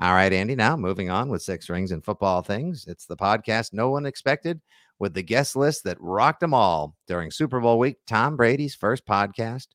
All 0.00 0.12
right, 0.12 0.32
Andy. 0.32 0.54
Now 0.54 0.76
moving 0.76 1.10
on 1.10 1.28
with 1.28 1.42
six 1.42 1.68
rings 1.68 1.90
and 1.90 2.04
football 2.04 2.42
things. 2.42 2.86
It's 2.86 3.06
the 3.06 3.16
podcast 3.16 3.72
no 3.72 3.90
one 3.90 4.06
expected 4.06 4.60
with 4.98 5.14
the 5.14 5.22
guest 5.22 5.56
list 5.56 5.84
that 5.84 6.00
rocked 6.00 6.40
them 6.40 6.54
all 6.54 6.96
during 7.06 7.30
Super 7.30 7.60
Bowl 7.60 7.78
week. 7.78 7.96
Tom 8.06 8.36
Brady's 8.36 8.74
first 8.74 9.06
podcast 9.06 9.66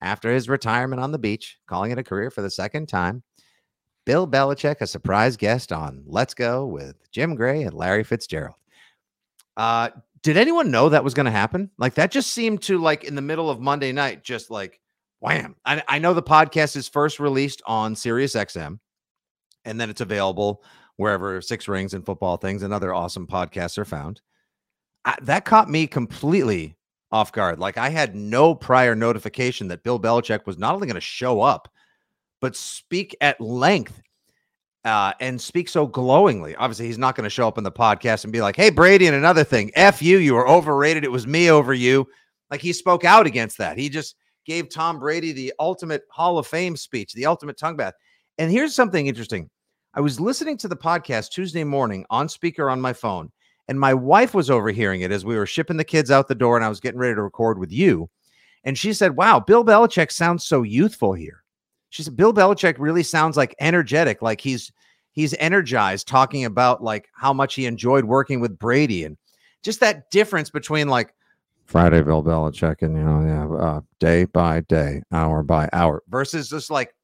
after 0.00 0.32
his 0.32 0.48
retirement 0.48 1.00
on 1.00 1.12
the 1.12 1.18
beach, 1.18 1.58
calling 1.66 1.90
it 1.90 1.98
a 1.98 2.04
career 2.04 2.30
for 2.30 2.42
the 2.42 2.50
second 2.50 2.88
time. 2.88 3.22
Bill 4.04 4.26
Belichick, 4.26 4.80
a 4.80 4.86
surprise 4.86 5.36
guest 5.36 5.72
on 5.72 6.02
Let's 6.06 6.34
Go 6.34 6.66
with 6.66 6.96
Jim 7.12 7.36
Gray 7.36 7.62
and 7.62 7.74
Larry 7.74 8.02
Fitzgerald. 8.02 8.56
Uh, 9.56 9.90
did 10.22 10.36
anyone 10.36 10.70
know 10.70 10.88
that 10.88 11.04
was 11.04 11.14
going 11.14 11.26
to 11.26 11.32
happen? 11.32 11.70
Like 11.78 11.94
that 11.94 12.10
just 12.10 12.32
seemed 12.32 12.62
to 12.62 12.78
like 12.78 13.04
in 13.04 13.14
the 13.14 13.22
middle 13.22 13.50
of 13.50 13.60
Monday 13.60 13.92
night, 13.92 14.24
just 14.24 14.50
like 14.50 14.80
wham. 15.20 15.56
I, 15.64 15.82
I 15.88 15.98
know 15.98 16.14
the 16.14 16.22
podcast 16.22 16.76
is 16.76 16.88
first 16.88 17.20
released 17.20 17.62
on 17.66 17.94
Sirius 17.94 18.34
XM, 18.34 18.78
and 19.64 19.80
then 19.80 19.90
it's 19.90 20.00
available 20.00 20.62
wherever 20.96 21.40
Six 21.40 21.68
Rings 21.68 21.94
and 21.94 22.04
Football 22.04 22.36
Things 22.36 22.62
and 22.62 22.72
other 22.72 22.94
awesome 22.94 23.26
podcasts 23.26 23.78
are 23.78 23.84
found. 23.84 24.20
I, 25.04 25.16
that 25.22 25.44
caught 25.44 25.68
me 25.68 25.86
completely 25.86 26.76
off 27.10 27.32
guard. 27.32 27.58
Like 27.58 27.78
I 27.78 27.88
had 27.88 28.14
no 28.14 28.54
prior 28.54 28.94
notification 28.94 29.68
that 29.68 29.82
Bill 29.82 30.00
Belichick 30.00 30.46
was 30.46 30.58
not 30.58 30.74
only 30.74 30.86
going 30.86 30.94
to 30.94 31.00
show 31.00 31.40
up, 31.40 31.68
but 32.40 32.56
speak 32.56 33.16
at 33.20 33.40
length 33.40 34.00
uh, 34.84 35.12
and 35.20 35.40
speak 35.40 35.68
so 35.68 35.86
glowingly. 35.86 36.56
Obviously, 36.56 36.86
he's 36.86 36.98
not 36.98 37.14
going 37.14 37.24
to 37.24 37.30
show 37.30 37.46
up 37.46 37.58
in 37.58 37.64
the 37.64 37.70
podcast 37.70 38.24
and 38.24 38.32
be 38.32 38.40
like, 38.40 38.56
"Hey, 38.56 38.70
Brady," 38.70 39.06
and 39.06 39.16
another 39.16 39.44
thing, 39.44 39.70
"F 39.74 40.02
you, 40.02 40.18
you 40.18 40.34
were 40.34 40.48
overrated. 40.48 41.04
It 41.04 41.12
was 41.12 41.26
me 41.26 41.50
over 41.50 41.72
you." 41.72 42.08
Like 42.50 42.60
he 42.60 42.72
spoke 42.72 43.04
out 43.04 43.26
against 43.26 43.58
that. 43.58 43.78
He 43.78 43.88
just 43.88 44.16
gave 44.44 44.68
Tom 44.68 44.98
Brady 44.98 45.32
the 45.32 45.52
ultimate 45.58 46.02
Hall 46.10 46.38
of 46.38 46.46
Fame 46.46 46.76
speech, 46.76 47.12
the 47.12 47.26
ultimate 47.26 47.56
tongue 47.56 47.76
bath. 47.76 47.94
And 48.38 48.50
here's 48.50 48.74
something 48.74 49.06
interesting. 49.06 49.48
I 49.94 50.00
was 50.00 50.18
listening 50.18 50.56
to 50.58 50.68
the 50.68 50.76
podcast 50.76 51.30
Tuesday 51.30 51.64
morning 51.64 52.06
on 52.08 52.28
speaker 52.28 52.70
on 52.70 52.80
my 52.80 52.92
phone, 52.92 53.30
and 53.68 53.78
my 53.78 53.92
wife 53.92 54.32
was 54.32 54.50
overhearing 54.50 55.02
it 55.02 55.12
as 55.12 55.24
we 55.24 55.36
were 55.36 55.46
shipping 55.46 55.76
the 55.76 55.84
kids 55.84 56.10
out 56.10 56.28
the 56.28 56.34
door, 56.34 56.56
and 56.56 56.64
I 56.64 56.68
was 56.68 56.80
getting 56.80 57.00
ready 57.00 57.14
to 57.14 57.22
record 57.22 57.58
with 57.58 57.70
you. 57.70 58.08
And 58.64 58.78
she 58.78 58.94
said, 58.94 59.16
"Wow, 59.16 59.40
Bill 59.40 59.64
Belichick 59.64 60.10
sounds 60.10 60.44
so 60.44 60.62
youthful 60.62 61.12
here." 61.12 61.42
She 61.90 62.02
said 62.02 62.16
Bill 62.16 62.32
Belichick 62.32 62.76
really 62.78 63.02
sounds 63.02 63.36
like 63.36 63.54
energetic, 63.60 64.22
like 64.22 64.40
he's 64.40 64.72
he's 65.10 65.34
energized 65.38 66.08
talking 66.08 66.46
about 66.46 66.82
like 66.82 67.08
how 67.12 67.34
much 67.34 67.54
he 67.54 67.66
enjoyed 67.66 68.06
working 68.06 68.40
with 68.40 68.58
Brady 68.58 69.04
and 69.04 69.18
just 69.62 69.80
that 69.80 70.10
difference 70.10 70.48
between 70.48 70.88
like 70.88 71.14
Friday 71.66 72.00
Bill 72.02 72.22
Belichick 72.22 72.80
and 72.80 72.96
you 72.96 73.04
know 73.04 73.20
yeah, 73.24 73.64
uh, 73.64 73.80
day 74.00 74.24
by 74.24 74.60
day, 74.60 75.02
hour 75.12 75.42
by 75.42 75.68
hour 75.74 76.02
versus 76.08 76.48
just 76.48 76.70
like 76.70 76.94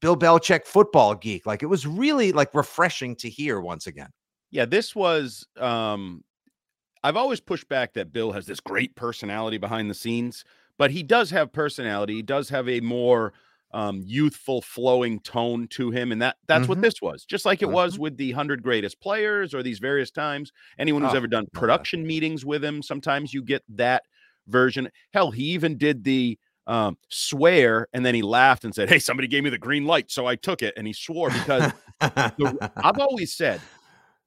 Bill 0.00 0.16
Belichick 0.16 0.66
football 0.66 1.14
geek. 1.14 1.46
Like 1.46 1.62
it 1.62 1.66
was 1.66 1.86
really 1.86 2.32
like 2.32 2.54
refreshing 2.54 3.16
to 3.16 3.28
hear 3.28 3.60
once 3.60 3.86
again. 3.86 4.10
Yeah, 4.50 4.64
this 4.64 4.94
was 4.94 5.46
um 5.56 6.22
I've 7.02 7.16
always 7.16 7.40
pushed 7.40 7.68
back 7.68 7.94
that 7.94 8.12
Bill 8.12 8.32
has 8.32 8.46
this 8.46 8.60
great 8.60 8.94
personality 8.96 9.58
behind 9.58 9.88
the 9.88 9.94
scenes, 9.94 10.44
but 10.78 10.90
he 10.90 11.02
does 11.02 11.30
have 11.30 11.52
personality. 11.52 12.14
He 12.14 12.22
does 12.22 12.48
have 12.48 12.68
a 12.68 12.80
more 12.80 13.32
um, 13.72 14.02
youthful, 14.04 14.62
flowing 14.62 15.20
tone 15.20 15.68
to 15.68 15.90
him, 15.90 16.10
and 16.10 16.22
that 16.22 16.36
that's 16.46 16.62
mm-hmm. 16.62 16.70
what 16.70 16.80
this 16.80 17.02
was. 17.02 17.24
Just 17.24 17.44
like 17.44 17.62
it 17.62 17.66
mm-hmm. 17.66 17.74
was 17.74 17.98
with 17.98 18.16
the 18.16 18.32
hundred 18.32 18.62
greatest 18.62 19.00
players 19.00 19.54
or 19.54 19.62
these 19.62 19.78
various 19.78 20.10
times. 20.10 20.52
Anyone 20.78 21.02
who's 21.02 21.14
oh, 21.14 21.18
ever 21.18 21.26
done 21.26 21.46
production 21.52 22.06
meetings 22.06 22.44
with 22.44 22.64
him, 22.64 22.82
sometimes 22.82 23.34
you 23.34 23.42
get 23.42 23.62
that 23.68 24.04
version. 24.46 24.88
Hell, 25.12 25.30
he 25.30 25.44
even 25.44 25.76
did 25.76 26.04
the 26.04 26.38
um, 26.68 26.98
swear, 27.08 27.88
and 27.92 28.06
then 28.06 28.14
he 28.14 28.22
laughed 28.22 28.64
and 28.64 28.74
said, 28.74 28.88
"Hey, 28.88 28.98
somebody 29.00 29.26
gave 29.26 29.42
me 29.42 29.50
the 29.50 29.58
green 29.58 29.86
light, 29.86 30.10
so 30.10 30.26
I 30.26 30.36
took 30.36 30.62
it." 30.62 30.74
And 30.76 30.86
he 30.86 30.92
swore 30.92 31.30
because 31.30 31.72
the, 32.00 32.70
I've 32.76 32.98
always 32.98 33.34
said 33.34 33.60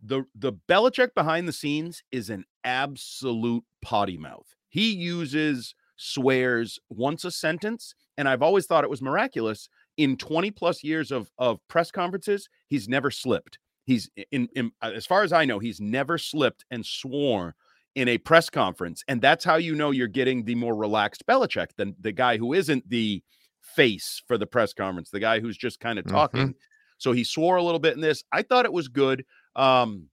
the 0.04 0.24
the 0.36 0.54
Belichick 0.68 1.14
behind 1.14 1.48
the 1.48 1.54
scenes 1.54 2.04
is 2.12 2.30
an 2.30 2.44
absolute 2.64 3.64
potty 3.82 4.18
mouth. 4.18 4.56
He 4.70 4.92
uses 4.92 5.76
swears 5.96 6.80
once 6.90 7.24
a 7.24 7.32
sentence 7.32 7.94
and 8.18 8.28
I've 8.28 8.42
always 8.42 8.66
thought 8.66 8.84
it 8.84 8.90
was 8.90 9.02
miraculous. 9.02 9.70
In 9.98 10.18
20 10.18 10.52
plus 10.52 10.84
years 10.84 11.12
of 11.12 11.32
of 11.38 11.60
press 11.68 11.92
conferences, 11.92 12.50
he's 12.68 12.90
never 12.90 13.12
slipped. 13.12 13.60
He's 13.84 14.10
in, 14.32 14.48
in 14.56 14.72
as 14.82 15.06
far 15.06 15.24
as 15.24 15.34
I 15.34 15.46
know, 15.46 15.60
he's 15.60 15.82
never 15.82 16.18
slipped 16.18 16.66
and 16.72 16.86
swore 16.86 17.56
in 17.96 18.08
a 18.08 18.18
press 18.18 18.50
conference, 18.50 19.04
and 19.08 19.22
that's 19.22 19.44
how 19.44 19.56
you 19.56 19.76
know 19.76 19.92
you're 19.92 20.08
getting 20.08 20.46
the 20.46 20.56
more 20.56 20.76
relaxed 20.76 21.26
Belichick 21.26 21.68
than 21.78 21.96
the 22.00 22.12
guy 22.12 22.38
who 22.38 22.54
isn't 22.54 22.90
the 22.90 23.22
face 23.62 24.22
for 24.28 24.38
the 24.38 24.48
press 24.48 24.74
conference, 24.74 25.10
the 25.10 25.20
guy 25.20 25.40
who's 25.40 25.58
just 25.58 25.80
kind 25.80 26.00
of 26.00 26.06
talking. 26.06 26.42
Mm-hmm. 26.42 26.52
So 26.98 27.12
he 27.12 27.24
swore 27.24 27.58
a 27.58 27.64
little 27.64 27.80
bit 27.80 27.96
in 27.96 28.02
this. 28.02 28.24
I 28.32 28.44
thought 28.44 28.66
it 28.66 28.74
was 28.74 28.88
good. 28.88 29.26
Um, 29.56 30.08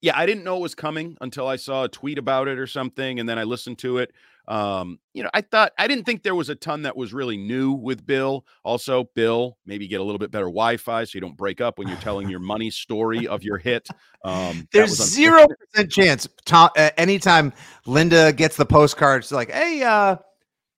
yeah, 0.00 0.16
I 0.16 0.26
didn't 0.26 0.44
know 0.44 0.56
it 0.56 0.62
was 0.62 0.74
coming 0.74 1.16
until 1.20 1.46
I 1.48 1.56
saw 1.56 1.84
a 1.84 1.88
tweet 1.88 2.18
about 2.18 2.48
it 2.48 2.58
or 2.58 2.66
something, 2.66 3.18
and 3.18 3.28
then 3.28 3.38
I 3.38 3.44
listened 3.44 3.78
to 3.78 3.98
it. 3.98 4.12
Um, 4.46 4.98
you 5.12 5.22
know, 5.22 5.28
I 5.34 5.42
thought 5.42 5.72
I 5.76 5.86
didn't 5.86 6.04
think 6.04 6.22
there 6.22 6.34
was 6.34 6.48
a 6.48 6.54
ton 6.54 6.82
that 6.82 6.96
was 6.96 7.12
really 7.12 7.36
new 7.36 7.72
with 7.72 8.06
Bill. 8.06 8.46
Also, 8.64 9.04
Bill, 9.14 9.58
maybe 9.66 9.86
get 9.86 10.00
a 10.00 10.02
little 10.02 10.18
bit 10.18 10.30
better 10.30 10.46
Wi-Fi 10.46 11.04
so 11.04 11.10
you 11.14 11.20
don't 11.20 11.36
break 11.36 11.60
up 11.60 11.78
when 11.78 11.86
you're 11.86 11.98
telling 11.98 12.30
your 12.30 12.40
money 12.40 12.70
story 12.70 13.26
of 13.26 13.42
your 13.42 13.58
hit. 13.58 13.88
Um, 14.24 14.66
There's 14.72 14.96
zero 14.96 15.46
percent 15.46 15.92
chance. 15.92 16.26
Tom, 16.46 16.70
uh, 16.78 16.90
anytime 16.96 17.52
Linda 17.84 18.32
gets 18.32 18.56
the 18.56 18.64
postcard, 18.64 19.24
she's 19.24 19.32
like, 19.32 19.50
"Hey, 19.50 19.82
uh, 19.82 20.16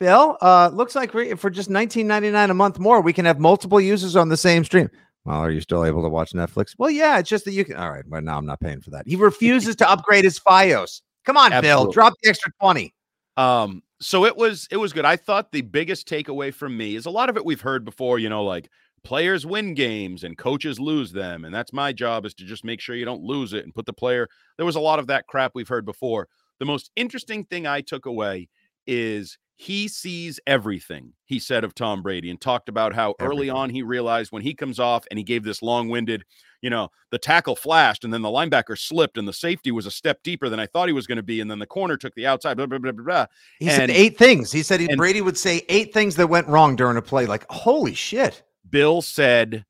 Bill, 0.01 0.37
uh, 0.41 0.71
looks 0.73 0.97
like 0.97 1.13
for 1.13 1.51
just 1.51 1.71
19.99 1.71 2.51
a 2.51 2.55
month 2.55 2.81
more, 2.81 3.01
we 3.01 3.13
can 3.13 3.25
have 3.25 3.39
multiple 3.39 3.81
users 3.81 4.17
on 4.17 4.31
the 4.31 4.37
same 4.37 4.65
stream." 4.65 4.91
Well, 5.25 5.39
are 5.39 5.51
you 5.51 5.61
still 5.61 5.85
able 5.85 6.03
to 6.03 6.09
watch 6.09 6.33
Netflix? 6.33 6.75
Well, 6.79 6.91
yeah, 6.91 7.19
it's 7.19 7.29
just 7.29 7.45
that 7.45 7.53
you 7.53 7.65
can. 7.65 7.77
All 7.77 7.91
right, 7.91 8.05
but 8.07 8.25
now 8.25 8.39
I'm 8.39 8.47
not 8.47 8.61
paying 8.61 8.81
for 8.81 8.91
that. 8.91 9.07
He 9.07 9.17
refuses 9.17 9.77
to 9.77 9.91
upgrade 9.91 10.25
his 10.25 10.41
FiOS. 10.41 11.03
Come 11.25 11.37
on, 11.37 11.53
Absolutely. 11.53 11.85
Bill, 11.85 11.93
drop 11.93 12.15
the 12.23 12.31
extra 12.31 12.53
twenty. 12.61 12.95
Um, 13.37 13.83
so 14.01 14.25
it 14.25 14.37
was 14.37 14.67
it 14.71 14.79
was 14.79 14.93
good. 14.93 15.05
I 15.05 15.17
thought 15.17 15.53
the 15.53 15.61
biggest 15.61 16.09
takeaway 16.09 16.53
from 16.53 16.77
me 16.77 16.97
is 16.97 17.07
a 17.07 17.11
lot 17.11 17.29
of 17.29 17.37
it 17.37 17.45
we've 17.45 17.61
heard 17.61 17.85
before, 17.85 18.19
you 18.19 18.29
know, 18.29 18.45
like 18.45 18.71
players 19.05 19.47
win 19.47 19.75
games 19.75 20.25
and 20.25 20.37
coaches 20.37 20.81
lose 20.81 21.13
them. 21.13 21.45
And 21.45 21.55
that's 21.55 21.73
my 21.73 21.93
job 21.93 22.25
is 22.25 22.35
to 22.35 22.45
just 22.45 22.65
make 22.65 22.81
sure 22.81 22.97
you 22.97 23.05
don't 23.05 23.23
lose 23.23 23.53
it 23.53 23.65
and 23.65 23.75
put 23.75 23.87
the 23.87 23.93
player. 23.93 24.29
There 24.57 24.67
was 24.67 24.77
a 24.77 24.81
lot 24.81 24.99
of 24.99 25.07
that 25.09 25.27
crap 25.27 25.53
we've 25.55 25.69
heard 25.69 25.85
before. 25.85 26.29
The 26.59 26.67
most 26.67 26.91
interesting 26.97 27.45
thing 27.45 27.67
I 27.67 27.81
took 27.81 28.07
away 28.07 28.49
is 28.91 29.39
he 29.55 29.89
sees 29.89 30.41
everything, 30.47 31.13
he 31.27 31.39
said 31.39 31.65
of 31.65 31.75
Tom 31.75 32.03
Brady, 32.03 32.31
and 32.31 32.41
talked 32.41 32.69
about 32.69 32.95
how 32.95 33.15
everything. 33.21 33.39
early 33.39 33.51
on 33.51 33.71
he 33.71 33.83
realized 33.83 34.33
when 34.33 34.43
he 34.43 34.55
comes 34.55 34.81
off 34.81 35.05
and 35.11 35.19
he 35.19 35.23
gave 35.23 35.45
this 35.45 35.61
long 35.61 35.91
winded, 35.91 36.25
you 36.63 36.71
know, 36.71 36.89
the 37.11 37.19
tackle 37.19 37.55
flashed 37.55 38.03
and 38.03 38.13
then 38.13 38.23
the 38.23 38.29
linebacker 38.29 38.77
slipped 38.79 39.19
and 39.19 39.29
the 39.29 39.35
safety 39.35 39.71
was 39.71 39.85
a 39.85 39.91
step 39.91 40.23
deeper 40.23 40.49
than 40.49 40.59
I 40.59 40.67
thought 40.67 40.89
he 40.89 40.95
was 40.95 41.07
going 41.07 41.17
to 41.17 41.23
be. 41.23 41.43
And 41.43 41.51
then 41.51 41.59
the 41.59 41.67
corner 41.67 41.99
took 41.99 42.15
the 42.15 42.27
outside, 42.27 42.57
blah, 42.57 42.65
blah, 42.65 42.79
blah, 42.79 42.93
blah, 42.93 43.05
blah. 43.05 43.27
He 43.59 43.69
and, 43.69 43.77
said 43.77 43.91
eight 43.91 44.17
things. 44.17 44.51
He 44.51 44.63
said 44.63 44.81
he, 44.81 44.89
and, 44.89 44.97
Brady 44.97 45.21
would 45.21 45.37
say 45.39 45.63
eight 45.69 45.93
things 45.93 46.17
that 46.17 46.29
went 46.29 46.49
wrong 46.49 46.75
during 46.75 46.97
a 46.97 47.03
play. 47.03 47.27
Like, 47.27 47.45
holy 47.51 47.95
shit. 47.95 48.43
Bill 48.71 49.03
said, 49.03 49.67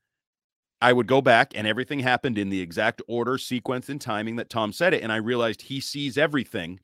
I 0.80 0.92
would 0.92 1.08
go 1.08 1.20
back 1.20 1.50
and 1.56 1.66
everything 1.66 1.98
happened 1.98 2.38
in 2.38 2.48
the 2.48 2.60
exact 2.60 3.02
order, 3.08 3.38
sequence, 3.38 3.88
and 3.88 4.00
timing 4.00 4.36
that 4.36 4.50
Tom 4.50 4.72
said 4.72 4.94
it. 4.94 5.02
And 5.02 5.10
I 5.10 5.16
realized 5.16 5.62
he 5.62 5.80
sees 5.80 6.16
everything. 6.16 6.78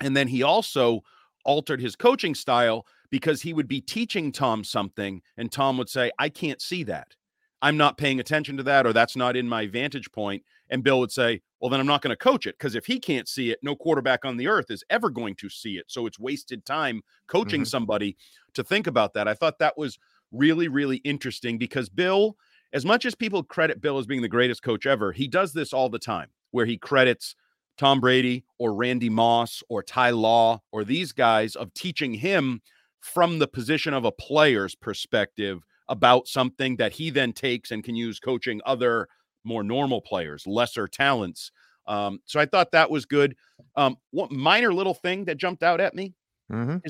And 0.00 0.16
then 0.16 0.28
he 0.28 0.44
also 0.44 1.02
altered 1.46 1.80
his 1.80 1.96
coaching 1.96 2.34
style 2.34 2.86
because 3.10 3.42
he 3.42 3.54
would 3.54 3.68
be 3.68 3.80
teaching 3.80 4.32
Tom 4.32 4.64
something 4.64 5.22
and 5.36 5.50
Tom 5.50 5.78
would 5.78 5.88
say, 5.88 6.10
I 6.18 6.28
can't 6.28 6.60
see 6.60 6.82
that. 6.84 7.16
I'm 7.62 7.78
not 7.78 7.96
paying 7.96 8.20
attention 8.20 8.58
to 8.58 8.62
that, 8.64 8.86
or 8.86 8.92
that's 8.92 9.16
not 9.16 9.34
in 9.36 9.48
my 9.48 9.66
vantage 9.66 10.12
point. 10.12 10.44
And 10.68 10.84
Bill 10.84 11.00
would 11.00 11.10
say, 11.12 11.40
Well, 11.60 11.70
then 11.70 11.80
I'm 11.80 11.86
not 11.86 12.02
going 12.02 12.12
to 12.12 12.16
coach 12.16 12.46
it 12.46 12.56
because 12.58 12.74
if 12.74 12.84
he 12.86 13.00
can't 13.00 13.26
see 13.26 13.50
it, 13.50 13.60
no 13.62 13.74
quarterback 13.74 14.24
on 14.26 14.36
the 14.36 14.46
earth 14.48 14.70
is 14.70 14.84
ever 14.90 15.08
going 15.08 15.36
to 15.36 15.48
see 15.48 15.78
it. 15.78 15.86
So 15.88 16.06
it's 16.06 16.18
wasted 16.18 16.66
time 16.66 17.02
coaching 17.28 17.62
Mhm. 17.62 17.66
somebody 17.66 18.16
to 18.54 18.62
think 18.62 18.86
about 18.86 19.14
that. 19.14 19.26
I 19.26 19.34
thought 19.34 19.58
that 19.58 19.78
was 19.78 19.98
really, 20.32 20.68
really 20.68 20.98
interesting 20.98 21.56
because 21.56 21.88
Bill, 21.88 22.36
as 22.72 22.84
much 22.84 23.06
as 23.06 23.14
people 23.14 23.42
credit 23.42 23.80
Bill 23.80 23.98
as 23.98 24.06
being 24.06 24.22
the 24.22 24.28
greatest 24.28 24.62
coach 24.62 24.84
ever, 24.86 25.12
he 25.12 25.26
does 25.28 25.52
this 25.54 25.72
all 25.72 25.88
the 25.88 25.98
time 25.98 26.30
where 26.50 26.66
he 26.66 26.76
credits 26.76 27.34
Tom 27.76 28.00
Brady 28.00 28.44
or 28.58 28.74
Randy 28.74 29.08
Moss 29.10 29.62
or 29.68 29.82
Ty 29.82 30.10
Law 30.10 30.62
or 30.72 30.84
these 30.84 31.12
guys 31.12 31.56
of 31.56 31.72
teaching 31.74 32.14
him 32.14 32.60
from 33.00 33.38
the 33.38 33.46
position 33.48 33.94
of 33.94 34.04
a 34.04 34.12
player's 34.12 34.74
perspective 34.74 35.62
about 35.88 36.26
something 36.26 36.76
that 36.76 36.92
he 36.92 37.10
then 37.10 37.32
takes 37.32 37.70
and 37.70 37.84
can 37.84 37.94
use 37.94 38.18
coaching 38.18 38.60
other 38.66 39.06
more 39.44 39.62
normal 39.62 40.00
players, 40.00 40.44
lesser 40.46 40.88
talents. 40.88 41.52
Um, 41.86 42.18
so 42.24 42.40
I 42.40 42.46
thought 42.46 42.72
that 42.72 42.90
was 42.90 43.06
good. 43.06 43.36
Um, 43.76 43.96
one 44.10 44.28
minor 44.36 44.74
little 44.74 44.94
thing 44.94 45.24
that 45.26 45.36
jumped 45.36 45.62
out 45.62 45.80
at 45.80 45.94
me 45.94 46.14
Mhm. 46.50 46.82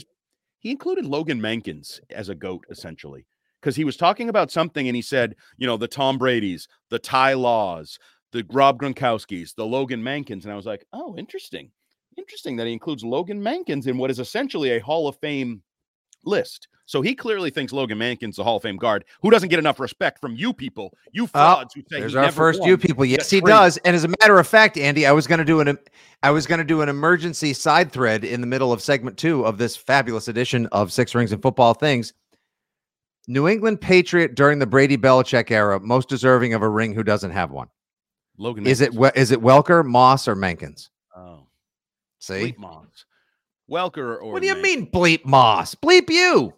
he 0.58 0.70
included 0.70 1.04
Logan 1.04 1.40
Mankins 1.40 2.00
as 2.10 2.28
a 2.30 2.34
goat 2.34 2.64
essentially 2.70 3.26
because 3.60 3.76
he 3.76 3.84
was 3.84 3.96
talking 3.96 4.28
about 4.30 4.50
something 4.50 4.88
and 4.88 4.96
he 4.96 5.02
said, 5.02 5.34
you 5.58 5.66
know, 5.66 5.76
the 5.76 5.88
Tom 5.88 6.16
Brady's, 6.18 6.66
the 6.88 6.98
Ty 6.98 7.34
Laws, 7.34 7.98
the 8.32 8.44
Rob 8.50 8.80
Gronkowski's, 8.80 9.54
the 9.54 9.66
Logan 9.66 10.02
Mankins, 10.02 10.44
and 10.44 10.52
I 10.52 10.56
was 10.56 10.66
like, 10.66 10.84
oh, 10.92 11.16
interesting, 11.16 11.70
interesting 12.16 12.56
that 12.56 12.66
he 12.66 12.72
includes 12.72 13.04
Logan 13.04 13.40
Mankins 13.40 13.86
in 13.86 13.98
what 13.98 14.10
is 14.10 14.18
essentially 14.18 14.70
a 14.70 14.80
Hall 14.80 15.08
of 15.08 15.16
Fame 15.16 15.62
list. 16.24 16.68
So 16.88 17.02
he 17.02 17.14
clearly 17.16 17.50
thinks 17.50 17.72
Logan 17.72 17.98
Mankins 17.98 18.36
the 18.36 18.44
Hall 18.44 18.56
of 18.56 18.62
Fame 18.62 18.76
guard, 18.76 19.04
who 19.20 19.30
doesn't 19.30 19.48
get 19.48 19.58
enough 19.58 19.80
respect 19.80 20.20
from 20.20 20.36
you 20.36 20.52
people, 20.52 20.96
you 21.12 21.24
oh, 21.24 21.26
frauds 21.26 21.74
who 21.74 21.82
say 21.82 22.00
There's 22.00 22.12
he 22.12 22.18
our 22.18 22.30
first 22.30 22.60
won. 22.60 22.68
you 22.68 22.78
people. 22.78 23.04
Yes, 23.04 23.28
he 23.28 23.40
does. 23.40 23.76
And 23.78 23.96
as 23.96 24.04
a 24.04 24.08
matter 24.20 24.38
of 24.38 24.46
fact, 24.46 24.78
Andy, 24.78 25.04
I 25.04 25.12
was 25.12 25.26
going 25.26 25.38
to 25.38 25.44
do 25.44 25.60
an 25.60 25.78
I 26.22 26.30
was 26.30 26.46
going 26.46 26.58
to 26.58 26.64
do 26.64 26.82
an 26.82 26.88
emergency 26.88 27.52
side 27.52 27.90
thread 27.90 28.24
in 28.24 28.40
the 28.40 28.46
middle 28.46 28.72
of 28.72 28.80
segment 28.80 29.16
two 29.16 29.44
of 29.44 29.58
this 29.58 29.76
fabulous 29.76 30.28
edition 30.28 30.66
of 30.66 30.92
Six 30.92 31.14
Rings 31.14 31.32
and 31.32 31.42
Football 31.42 31.74
Things. 31.74 32.12
New 33.26 33.48
England 33.48 33.80
Patriot 33.80 34.36
during 34.36 34.60
the 34.60 34.66
Brady 34.66 34.96
Belichick 34.96 35.50
era, 35.50 35.80
most 35.80 36.08
deserving 36.08 36.54
of 36.54 36.62
a 36.62 36.68
ring 36.68 36.94
who 36.94 37.02
doesn't 37.02 37.32
have 37.32 37.50
one. 37.50 37.68
Logan. 38.38 38.66
Is 38.66 38.80
it 38.80 38.92
Mankins. 38.92 39.16
Is 39.16 39.30
it 39.30 39.40
Welker, 39.40 39.84
Moss, 39.84 40.28
or 40.28 40.36
Mankins? 40.36 40.88
Oh, 41.16 41.46
See, 42.18 42.34
bleep 42.52 42.58
Moss. 42.58 43.04
Welker 43.70 44.20
or 44.20 44.32
what 44.32 44.42
do 44.42 44.48
you 44.48 44.54
Mankins. 44.56 44.62
mean 44.62 44.86
bleep 44.90 45.24
Moss? 45.24 45.74
Bleep 45.74 46.10
you. 46.10 46.52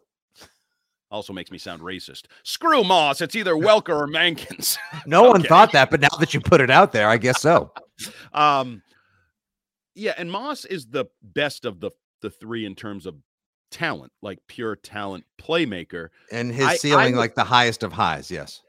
Also 1.10 1.32
makes 1.32 1.50
me 1.50 1.56
sound 1.56 1.80
racist. 1.80 2.24
Screw 2.42 2.84
Moss. 2.84 3.22
It's 3.22 3.34
either 3.34 3.54
Welker 3.54 3.96
or 3.96 4.06
Mankins. 4.06 4.76
No 5.06 5.22
one 5.22 5.42
thought 5.42 5.72
that, 5.72 5.90
but 5.90 6.00
now 6.00 6.08
that 6.20 6.34
you 6.34 6.40
put 6.40 6.60
it 6.60 6.70
out 6.70 6.92
there, 6.92 7.08
I 7.08 7.16
guess 7.16 7.40
so. 7.40 7.72
um, 8.34 8.82
yeah, 9.94 10.12
and 10.18 10.30
Moss 10.30 10.64
is 10.66 10.86
the 10.86 11.06
best 11.22 11.64
of 11.64 11.80
the 11.80 11.90
the 12.20 12.28
three 12.30 12.66
in 12.66 12.74
terms 12.74 13.06
of 13.06 13.14
talent, 13.70 14.12
like 14.22 14.38
pure 14.48 14.76
talent 14.76 15.24
playmaker. 15.40 16.08
And 16.30 16.52
his 16.52 16.66
I- 16.66 16.72
I 16.72 16.76
ceiling, 16.76 17.12
would- 17.14 17.18
like 17.20 17.34
the 17.36 17.44
highest 17.44 17.82
of 17.84 17.92
highs. 17.92 18.30
Yes. 18.30 18.60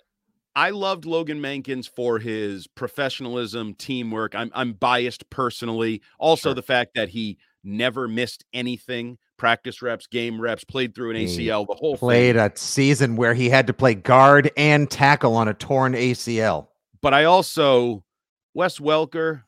I 0.56 0.72
loved 0.72 1.06
Logan 1.06 1.40
Mankins 1.42 1.88
for 1.90 2.20
his 2.20 2.68
professionalism, 2.68 3.74
teamwork. 3.76 4.36
I'm 4.36 4.52
I'm 4.54 4.74
biased 4.74 5.30
personally. 5.30 6.02
Also, 6.18 6.50
Sure. 6.50 6.54
the 6.56 6.62
fact 6.64 6.96
that 6.96 7.10
he 7.10 7.38
never 7.64 8.08
missed 8.08 8.44
anything, 8.54 9.18
practice 9.38 9.82
reps, 9.82 10.08
game 10.08 10.40
reps, 10.42 10.64
played 10.64 10.96
through 10.96 11.12
an 11.12 11.18
ACL, 11.18 11.66
the 11.68 11.76
whole 11.76 11.98
Played 11.98 12.36
thing. 12.36 12.52
a 12.54 12.58
season 12.58 13.16
where 13.16 13.34
he 13.34 13.50
had 13.50 13.68
to 13.68 13.74
play 13.74 13.94
guard 13.96 14.50
and 14.58 14.90
tackle 14.90 15.36
on 15.36 15.48
a 15.48 15.54
torn 15.54 15.94
ACL. 15.94 16.68
But 17.02 17.14
I 17.14 17.26
also 17.26 18.04
Wes 18.54 18.80
Welker, 18.80 19.44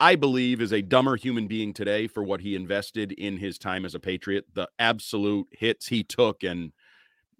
I 0.00 0.16
believe, 0.16 0.60
is 0.60 0.72
a 0.72 0.82
dumber 0.82 1.16
human 1.16 1.46
being 1.46 1.72
today 1.72 2.08
for 2.08 2.24
what 2.24 2.40
he 2.40 2.56
invested 2.56 3.12
in 3.12 3.36
his 3.36 3.56
time 3.58 3.84
as 3.84 3.94
a 3.94 4.00
Patriot. 4.00 4.46
The 4.54 4.68
absolute 4.78 5.46
hits 5.52 5.86
he 5.88 6.02
took, 6.02 6.42
and 6.42 6.72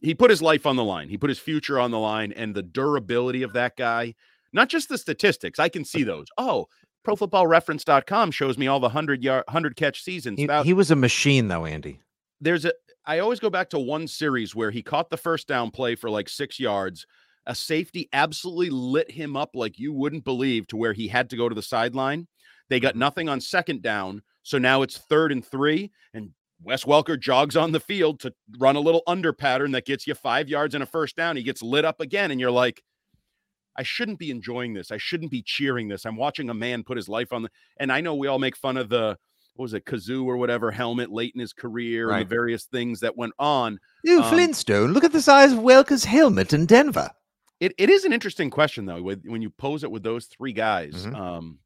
he 0.03 0.15
put 0.15 0.31
his 0.31 0.43
life 0.43 0.67
on 0.67 0.77
the 0.77 0.85
line. 0.85 1.09
He 1.09 1.17
put 1.17 1.31
his 1.31 1.39
future 1.39 1.79
on 1.79 1.91
the 1.91 1.99
line, 1.99 2.33
and 2.33 2.55
the 2.55 2.63
durability 2.63 3.43
of 3.43 3.53
that 3.55 3.77
guy. 3.77 4.15
Not 4.53 4.69
just 4.69 4.89
the 4.89 4.99
statistics. 4.99 5.59
I 5.59 5.69
can 5.69 5.85
see 5.85 6.03
those. 6.03 6.27
Oh, 6.37 6.67
ProFootballReference.com 7.07 8.31
shows 8.33 8.59
me 8.59 8.67
all 8.67 8.81
the 8.81 8.91
hundred 8.91 9.23
yard, 9.25 9.45
hundred 9.49 9.77
catch 9.77 10.03
seasons. 10.03 10.39
He, 10.39 10.49
he 10.65 10.75
was 10.75 10.91
a 10.91 10.97
machine, 10.97 11.49
though, 11.49 11.65
Andy. 11.65 12.01
there's 12.41 12.65
a 12.65 12.73
I 13.05 13.19
always 13.19 13.41
go 13.41 13.51
back 13.51 13.71
to 13.71 13.79
one 13.79 14.07
series 14.07 14.55
where 14.55 14.71
he 14.71 14.83
caught 14.83 15.11
the 15.11 15.17
first 15.17 15.49
down 15.49 15.71
play 15.71 15.95
for 15.97 16.09
like 16.09 16.29
six 16.29 16.61
yards. 16.61 17.07
A 17.47 17.55
safety 17.55 18.09
absolutely 18.13 18.71
lit 18.71 19.11
him 19.11 19.37
up 19.37 19.51
like 19.55 19.79
you 19.79 19.93
wouldn't 19.93 20.25
believe 20.25 20.69
to 20.69 20.77
where 20.77 20.93
he 20.93 21.09
had 21.09 21.29
to 21.31 21.37
go 21.37 21.49
to 21.49 21.55
the 21.55 21.63
sideline. 21.63 22.29
They 22.69 22.79
got 22.79 22.95
nothing 22.95 23.29
on 23.29 23.41
second 23.41 23.83
down. 23.83 24.23
So 24.45 24.59
now 24.59 24.83
it's 24.83 24.99
third 24.99 25.33
and 25.33 25.45
three. 25.45 25.91
And 26.15 26.31
Wes 26.65 26.85
Welker 26.85 27.19
jogs 27.19 27.57
on 27.57 27.73
the 27.73 27.81
field 27.81 28.21
to 28.21 28.33
run 28.59 28.77
a 28.77 28.81
little 28.81 29.03
under 29.07 29.33
pattern 29.33 29.73
that 29.73 29.85
gets 29.87 30.07
you 30.07 30.15
five 30.15 30.49
yards 30.49 30.75
and 30.75 30.83
a 30.83 30.87
first 30.87 31.17
down. 31.17 31.37
He 31.37 31.43
gets 31.43 31.63
lit 31.63 31.85
up 31.85 32.01
again. 32.01 32.31
And 32.31 32.41
you're 32.41 32.51
like, 32.51 32.83
I 33.77 33.83
shouldn't 33.83 34.19
be 34.19 34.31
enjoying 34.31 34.75
this. 34.75 34.91
I 34.91 34.99
shouldn't 34.99 35.31
be 35.31 35.43
cheering 35.43 35.89
this. 35.89 36.05
I'm 36.05 36.17
watching 36.17 36.51
a 36.51 36.55
man 36.55 36.83
put 36.85 36.97
his 36.97 37.09
life 37.09 37.33
on 37.33 37.43
the. 37.43 37.51
And 37.79 37.91
I 37.91 38.01
know 38.01 38.15
we 38.15 38.29
all 38.29 38.39
make 38.39 38.57
fun 38.57 38.77
of 38.77 38.89
the 38.89 39.17
what 39.55 39.65
was 39.65 39.75
it, 39.75 39.85
kazoo 39.85 40.25
or 40.25 40.37
whatever 40.39 40.71
helmet 40.71 41.11
late 41.11 41.33
in 41.35 41.41
his 41.41 41.53
career 41.53 42.11
and 42.11 42.23
the 42.23 42.29
various 42.29 42.65
things 42.65 43.01
that 43.01 43.17
went 43.19 43.35
on. 43.39 43.79
You 44.03 44.23
Um, 44.23 44.31
Flintstone, 44.31 44.93
look 44.93 45.05
at 45.05 45.13
the 45.13 45.21
size 45.21 45.53
of 45.53 45.59
Welker's 45.59 46.05
helmet 46.05 46.53
in 46.55 46.65
Denver. 46.67 47.11
It 47.61 47.73
it 47.77 47.91
is 47.91 48.05
an 48.05 48.13
interesting 48.15 48.49
question 48.51 48.87
though, 48.87 49.03
with, 49.03 49.23
when 49.27 49.43
you 49.43 49.51
pose 49.51 49.85
it 49.85 49.91
with 49.91 50.03
those 50.03 50.27
three 50.27 50.53
guys. 50.55 51.07
Mhm. 51.07 51.15
Um, 51.15 51.59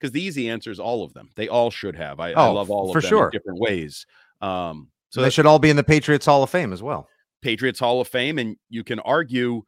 because 0.00 0.12
the 0.12 0.22
easy 0.22 0.50
answer 0.50 0.70
is 0.70 0.78
all 0.80 1.02
of 1.02 1.14
them. 1.14 1.30
They 1.34 1.48
all 1.48 1.70
should 1.70 1.96
have. 1.96 2.20
I, 2.20 2.30
I 2.32 2.48
Oh, 2.48 2.52
love 2.54 2.70
all 2.70 2.88
of 2.90 2.92
for 2.92 3.00
them 3.00 3.08
sure. 3.08 3.24
in 3.26 3.30
different 3.30 3.58
ways. 3.60 4.04
Um, 4.44 4.88
So 5.10 5.22
they 5.22 5.30
should 5.30 5.46
all 5.46 5.58
be 5.58 5.70
in 5.70 5.76
the 5.76 5.84
Patriots 5.84 6.26
Hall 6.26 6.42
of 6.42 6.50
Fame 6.50 6.72
as 6.72 6.82
well. 6.82 7.08
Patriots 7.42 7.78
Hall 7.78 8.00
of 8.00 8.08
Fame, 8.08 8.38
and 8.38 8.56
you 8.68 8.82
can 8.84 8.98
argue 9.00 9.62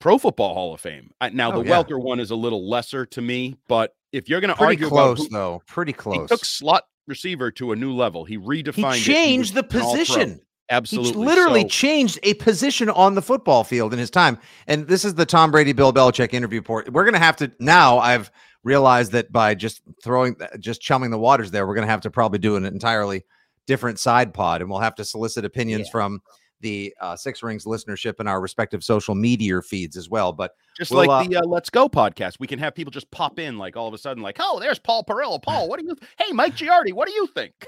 Pro 0.00 0.18
Football 0.18 0.54
Hall 0.54 0.74
of 0.74 0.80
Fame. 0.80 1.10
Now 1.32 1.52
Oh, 1.52 1.62
the 1.62 1.68
yeah. 1.68 1.82
Welker 1.82 2.02
one 2.02 2.20
is 2.20 2.30
a 2.30 2.36
little 2.36 2.68
lesser 2.68 3.06
to 3.06 3.22
me, 3.22 3.56
but 3.68 3.94
if 4.12 4.28
you're 4.28 4.40
going 4.40 4.54
to 4.54 4.60
argue 4.62 4.88
close, 4.88 5.18
about 5.20 5.22
who, 5.24 5.28
though. 5.30 5.62
Pretty 5.66 5.92
close. 5.92 6.16
he 6.16 6.26
took 6.26 6.44
slot 6.44 6.84
receiver 7.06 7.50
to 7.52 7.72
a 7.72 7.76
new 7.76 7.92
level. 7.94 8.24
He 8.24 8.38
redefined. 8.38 8.94
He 8.96 9.00
changed 9.02 9.54
was 9.54 9.62
the 9.62 9.68
position. 9.68 10.30
He 10.34 10.40
Absolutely, 10.70 11.26
literally 11.26 11.60
So- 11.62 11.68
changed 11.68 12.18
a 12.22 12.34
position 12.34 12.88
on 12.90 13.14
the 13.14 13.22
football 13.22 13.64
field 13.64 13.92
in 13.92 13.98
his 13.98 14.10
time. 14.10 14.38
And 14.66 14.86
this 14.88 15.04
is 15.04 15.14
the 15.14 15.26
Tom 15.26 15.50
Brady, 15.50 15.72
Bill 15.72 15.92
Belichick 15.92 16.32
interview 16.32 16.62
port. 16.62 16.90
We're 16.92 17.04
going 17.04 17.12
to 17.14 17.18
have 17.20 17.36
to 17.36 17.52
now. 17.60 17.98
I've 17.98 18.30
realized 18.62 19.12
that 19.12 19.30
by 19.30 19.54
just 19.54 19.82
throwing, 20.02 20.36
just 20.58 20.80
chumming 20.80 21.10
the 21.10 21.18
waters 21.18 21.50
there, 21.50 21.66
we're 21.66 21.74
going 21.74 21.86
to 21.86 21.90
have 21.90 22.00
to 22.02 22.10
probably 22.10 22.38
do 22.38 22.56
an 22.56 22.64
entirely 22.64 23.24
different 23.66 23.98
side 23.98 24.34
pod, 24.34 24.60
and 24.60 24.70
we'll 24.70 24.80
have 24.80 24.94
to 24.96 25.04
solicit 25.04 25.44
opinions 25.44 25.86
Yeah. 25.86 25.92
from 25.92 26.22
the 26.60 26.94
uh, 27.00 27.14
Six 27.14 27.42
Rings 27.42 27.64
listenership 27.64 28.14
and 28.20 28.28
our 28.28 28.40
respective 28.40 28.82
social 28.82 29.14
media 29.14 29.60
feeds 29.60 29.96
as 29.98 30.08
well. 30.08 30.32
But 30.32 30.52
Just 30.78 30.90
We'll, 30.90 31.06
like 31.06 31.26
uh, 31.26 31.28
the 31.28 31.36
uh, 31.36 31.44
Let's 31.46 31.68
Go 31.68 31.88
podcast, 31.88 32.36
we 32.40 32.46
can 32.46 32.58
have 32.58 32.74
people 32.74 32.90
just 32.90 33.10
pop 33.10 33.38
in, 33.38 33.58
like 33.58 33.76
all 33.76 33.86
of 33.88 33.92
a 33.94 33.98
sudden, 33.98 34.22
like, 34.22 34.36
oh, 34.40 34.58
there's 34.60 34.78
Paul 34.78 35.04
Perillo. 35.04 35.42
Paul, 35.42 35.68
what 35.68 35.78
do 35.78 35.86
you? 35.86 35.96
Hey, 36.18 36.32
Mike 36.32 36.56
Giardi, 36.56 36.92
what 36.94 37.06
do 37.06 37.12
you 37.14 37.26
think? 37.26 37.66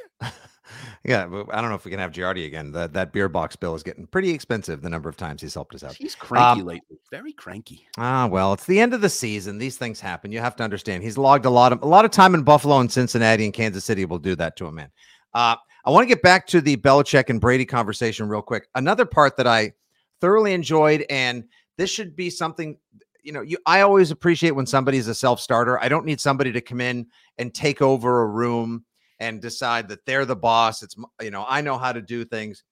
yeah, 1.04 1.24
I 1.52 1.60
don't 1.60 1.68
know 1.68 1.76
if 1.76 1.84
we 1.84 1.90
can 1.90 2.00
have 2.00 2.10
Giardi 2.12 2.46
again. 2.46 2.72
That 2.72 2.92
that 2.94 3.12
beer 3.12 3.28
box 3.28 3.54
bill 3.54 3.74
is 3.74 3.82
getting 3.82 4.06
pretty 4.06 4.30
expensive. 4.30 4.82
The 4.82 4.88
number 4.88 5.08
of 5.08 5.16
times 5.16 5.40
he's 5.42 5.54
helped 5.54 5.74
us 5.74 5.84
out. 5.84 5.94
He's 5.94 6.14
cranky 6.14 6.62
Um, 6.62 6.66
lately, 6.66 6.98
very 7.10 7.32
cranky. 7.32 7.86
Ah, 7.98 8.26
well, 8.26 8.52
it's 8.54 8.66
the 8.66 8.80
end 8.80 8.94
of 8.94 9.00
the 9.00 9.08
season. 9.10 9.58
These 9.58 9.76
things 9.76 10.00
happen. 10.00 10.32
You 10.32 10.40
have 10.40 10.56
to 10.56 10.64
understand. 10.64 11.02
He's 11.04 11.18
logged 11.18 11.44
a 11.44 11.50
lot 11.50 11.72
of 11.72 11.82
a 11.82 11.86
lot 11.86 12.04
of 12.04 12.10
time 12.10 12.34
in 12.34 12.42
Buffalo 12.42 12.78
and 12.80 12.90
Cincinnati 12.90 13.44
and 13.44 13.52
Kansas 13.54 13.84
City 13.84 14.04
will 14.06 14.18
do 14.18 14.34
that 14.36 14.56
to 14.56 14.66
a 14.66 14.72
man. 14.72 14.90
Uh, 15.36 15.54
I 15.84 15.90
want 15.90 16.02
to 16.02 16.08
get 16.08 16.22
back 16.22 16.46
to 16.46 16.62
the 16.62 16.78
Belichick 16.78 17.28
and 17.28 17.38
Brady 17.38 17.66
conversation 17.66 18.26
real 18.26 18.40
quick. 18.40 18.68
Another 18.74 19.04
part 19.04 19.36
that 19.36 19.46
I 19.46 19.74
thoroughly 20.18 20.54
enjoyed, 20.54 21.04
and 21.10 21.44
this 21.76 21.90
should 21.90 22.16
be 22.16 22.30
something 22.30 22.78
you 23.22 23.32
know. 23.32 23.42
You, 23.42 23.58
I 23.66 23.82
always 23.82 24.10
appreciate 24.10 24.52
when 24.52 24.64
somebody's 24.64 25.08
a 25.08 25.14
self 25.14 25.38
starter. 25.38 25.78
I 25.78 25.90
don't 25.90 26.06
need 26.06 26.22
somebody 26.22 26.52
to 26.52 26.62
come 26.62 26.80
in 26.80 27.06
and 27.36 27.52
take 27.52 27.82
over 27.82 28.22
a 28.22 28.26
room 28.28 28.86
and 29.20 29.42
decide 29.42 29.88
that 29.88 30.06
they're 30.06 30.24
the 30.24 30.34
boss. 30.34 30.82
It's 30.82 30.96
you 31.20 31.30
know 31.30 31.44
I 31.46 31.60
know 31.60 31.76
how 31.76 31.92
to 31.92 32.00
do 32.00 32.24
things, 32.24 32.64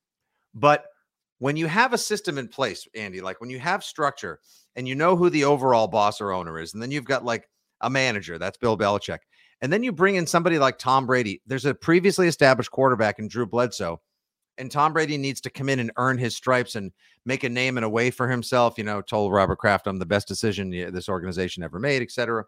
but 0.54 0.86
when 1.40 1.58
you 1.58 1.66
have 1.66 1.92
a 1.92 1.98
system 1.98 2.38
in 2.38 2.48
place, 2.48 2.88
Andy, 2.94 3.20
like 3.20 3.42
when 3.42 3.50
you 3.50 3.58
have 3.58 3.84
structure 3.84 4.40
and 4.74 4.88
you 4.88 4.94
know 4.94 5.16
who 5.16 5.28
the 5.28 5.44
overall 5.44 5.86
boss 5.86 6.18
or 6.18 6.32
owner 6.32 6.58
is, 6.58 6.72
and 6.72 6.82
then 6.82 6.90
you've 6.90 7.04
got 7.04 7.26
like 7.26 7.46
a 7.82 7.90
manager, 7.90 8.38
that's 8.38 8.56
Bill 8.56 8.78
Belichick, 8.78 9.18
and 9.60 9.72
then 9.72 9.82
you 9.82 9.92
bring 9.92 10.16
in 10.16 10.26
somebody 10.26 10.58
like 10.58 10.78
Tom 10.78 11.06
Brady. 11.06 11.40
There's 11.46 11.64
a 11.64 11.74
previously 11.74 12.28
established 12.28 12.70
quarterback 12.70 13.18
in 13.18 13.28
Drew 13.28 13.46
Bledsoe, 13.46 14.00
and 14.58 14.70
Tom 14.70 14.92
Brady 14.92 15.16
needs 15.16 15.40
to 15.42 15.50
come 15.50 15.68
in 15.68 15.78
and 15.80 15.90
earn 15.96 16.18
his 16.18 16.36
stripes 16.36 16.76
and 16.76 16.92
make 17.24 17.44
a 17.44 17.48
name 17.48 17.76
and 17.76 17.84
a 17.84 17.88
way 17.88 18.10
for 18.10 18.28
himself. 18.28 18.78
You 18.78 18.84
know, 18.84 19.00
told 19.02 19.32
Robert 19.32 19.56
Kraft, 19.58 19.86
"I'm 19.86 19.98
the 19.98 20.06
best 20.06 20.28
decision 20.28 20.70
this 20.70 21.08
organization 21.08 21.62
ever 21.62 21.78
made," 21.78 22.02
etc. 22.02 22.44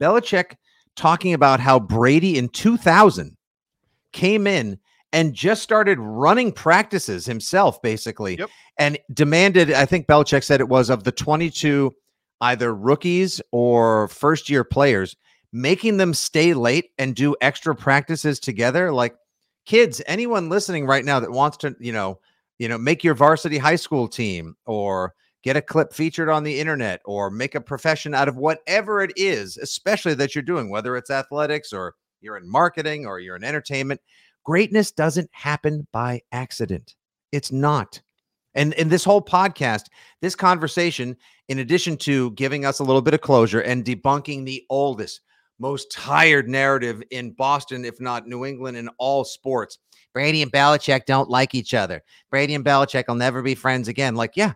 Belichick 0.00 0.56
talking 0.96 1.34
about 1.34 1.60
how 1.60 1.78
Brady 1.78 2.38
in 2.38 2.48
2000 2.48 3.36
came 4.12 4.46
in 4.46 4.78
and 5.12 5.34
just 5.34 5.62
started 5.62 5.98
running 6.00 6.50
practices 6.52 7.26
himself, 7.26 7.80
basically, 7.82 8.36
Yep. 8.38 8.50
and 8.78 8.98
demanded. 9.12 9.72
I 9.72 9.86
think 9.86 10.06
Belichick 10.06 10.42
said 10.42 10.60
it 10.60 10.68
was 10.68 10.90
of 10.90 11.04
the 11.04 11.12
22 11.12 11.92
either 12.40 12.74
rookies 12.74 13.40
or 13.52 14.08
first 14.08 14.50
year 14.50 14.64
players, 14.64 15.16
making 15.54 15.98
them 15.98 16.12
stay 16.12 16.52
late 16.52 16.90
and 16.98 17.14
do 17.14 17.36
extra 17.40 17.76
practices 17.76 18.40
together. 18.40 18.92
Like 18.92 19.14
kids, 19.66 20.02
anyone 20.06 20.48
listening 20.48 20.84
right 20.84 21.04
now 21.04 21.20
that 21.20 21.30
wants 21.30 21.56
to, 21.58 21.76
you 21.78 21.92
know, 21.92 22.18
you 22.58 22.68
know, 22.68 22.76
make 22.76 23.04
your 23.04 23.14
varsity 23.14 23.56
high 23.56 23.76
school 23.76 24.08
team 24.08 24.56
or 24.66 25.14
get 25.44 25.56
a 25.56 25.62
clip 25.62 25.92
featured 25.92 26.28
on 26.28 26.42
the 26.42 26.58
internet 26.58 27.00
or 27.04 27.30
make 27.30 27.54
a 27.54 27.60
profession 27.60 28.14
out 28.14 28.26
of 28.26 28.36
whatever 28.36 29.00
it 29.00 29.12
is, 29.16 29.56
especially 29.56 30.14
that 30.14 30.34
you're 30.34 30.42
doing, 30.42 30.70
whether 30.70 30.96
it's 30.96 31.10
athletics 31.10 31.72
or 31.72 31.94
you're 32.20 32.36
in 32.36 32.50
marketing 32.50 33.06
or 33.06 33.20
you're 33.20 33.36
in 33.36 33.44
entertainment. 33.44 34.00
Greatness 34.42 34.90
doesn't 34.90 35.30
happen 35.32 35.86
by 35.92 36.20
accident. 36.32 36.96
It's 37.30 37.52
not. 37.52 38.00
And 38.56 38.72
in 38.74 38.88
this 38.88 39.04
whole 39.04 39.22
podcast, 39.22 39.84
this 40.20 40.34
conversation, 40.34 41.16
in 41.48 41.60
addition 41.60 41.96
to 41.98 42.32
giving 42.32 42.64
us 42.64 42.80
a 42.80 42.84
little 42.84 43.02
bit 43.02 43.14
of 43.14 43.20
closure 43.20 43.60
and 43.60 43.84
debunking 43.84 44.44
the 44.44 44.64
oldest, 44.68 45.20
most 45.58 45.90
tired 45.92 46.48
narrative 46.48 47.02
in 47.10 47.30
Boston, 47.32 47.84
if 47.84 48.00
not 48.00 48.26
New 48.26 48.44
England, 48.44 48.76
in 48.76 48.88
all 48.98 49.24
sports. 49.24 49.78
Brady 50.12 50.42
and 50.42 50.52
Belichick 50.52 51.06
don't 51.06 51.28
like 51.30 51.54
each 51.54 51.74
other. 51.74 52.02
Brady 52.30 52.54
and 52.54 52.64
Belichick 52.64 53.04
will 53.08 53.14
never 53.16 53.42
be 53.42 53.54
friends 53.54 53.88
again. 53.88 54.14
Like, 54.14 54.32
yeah, 54.36 54.52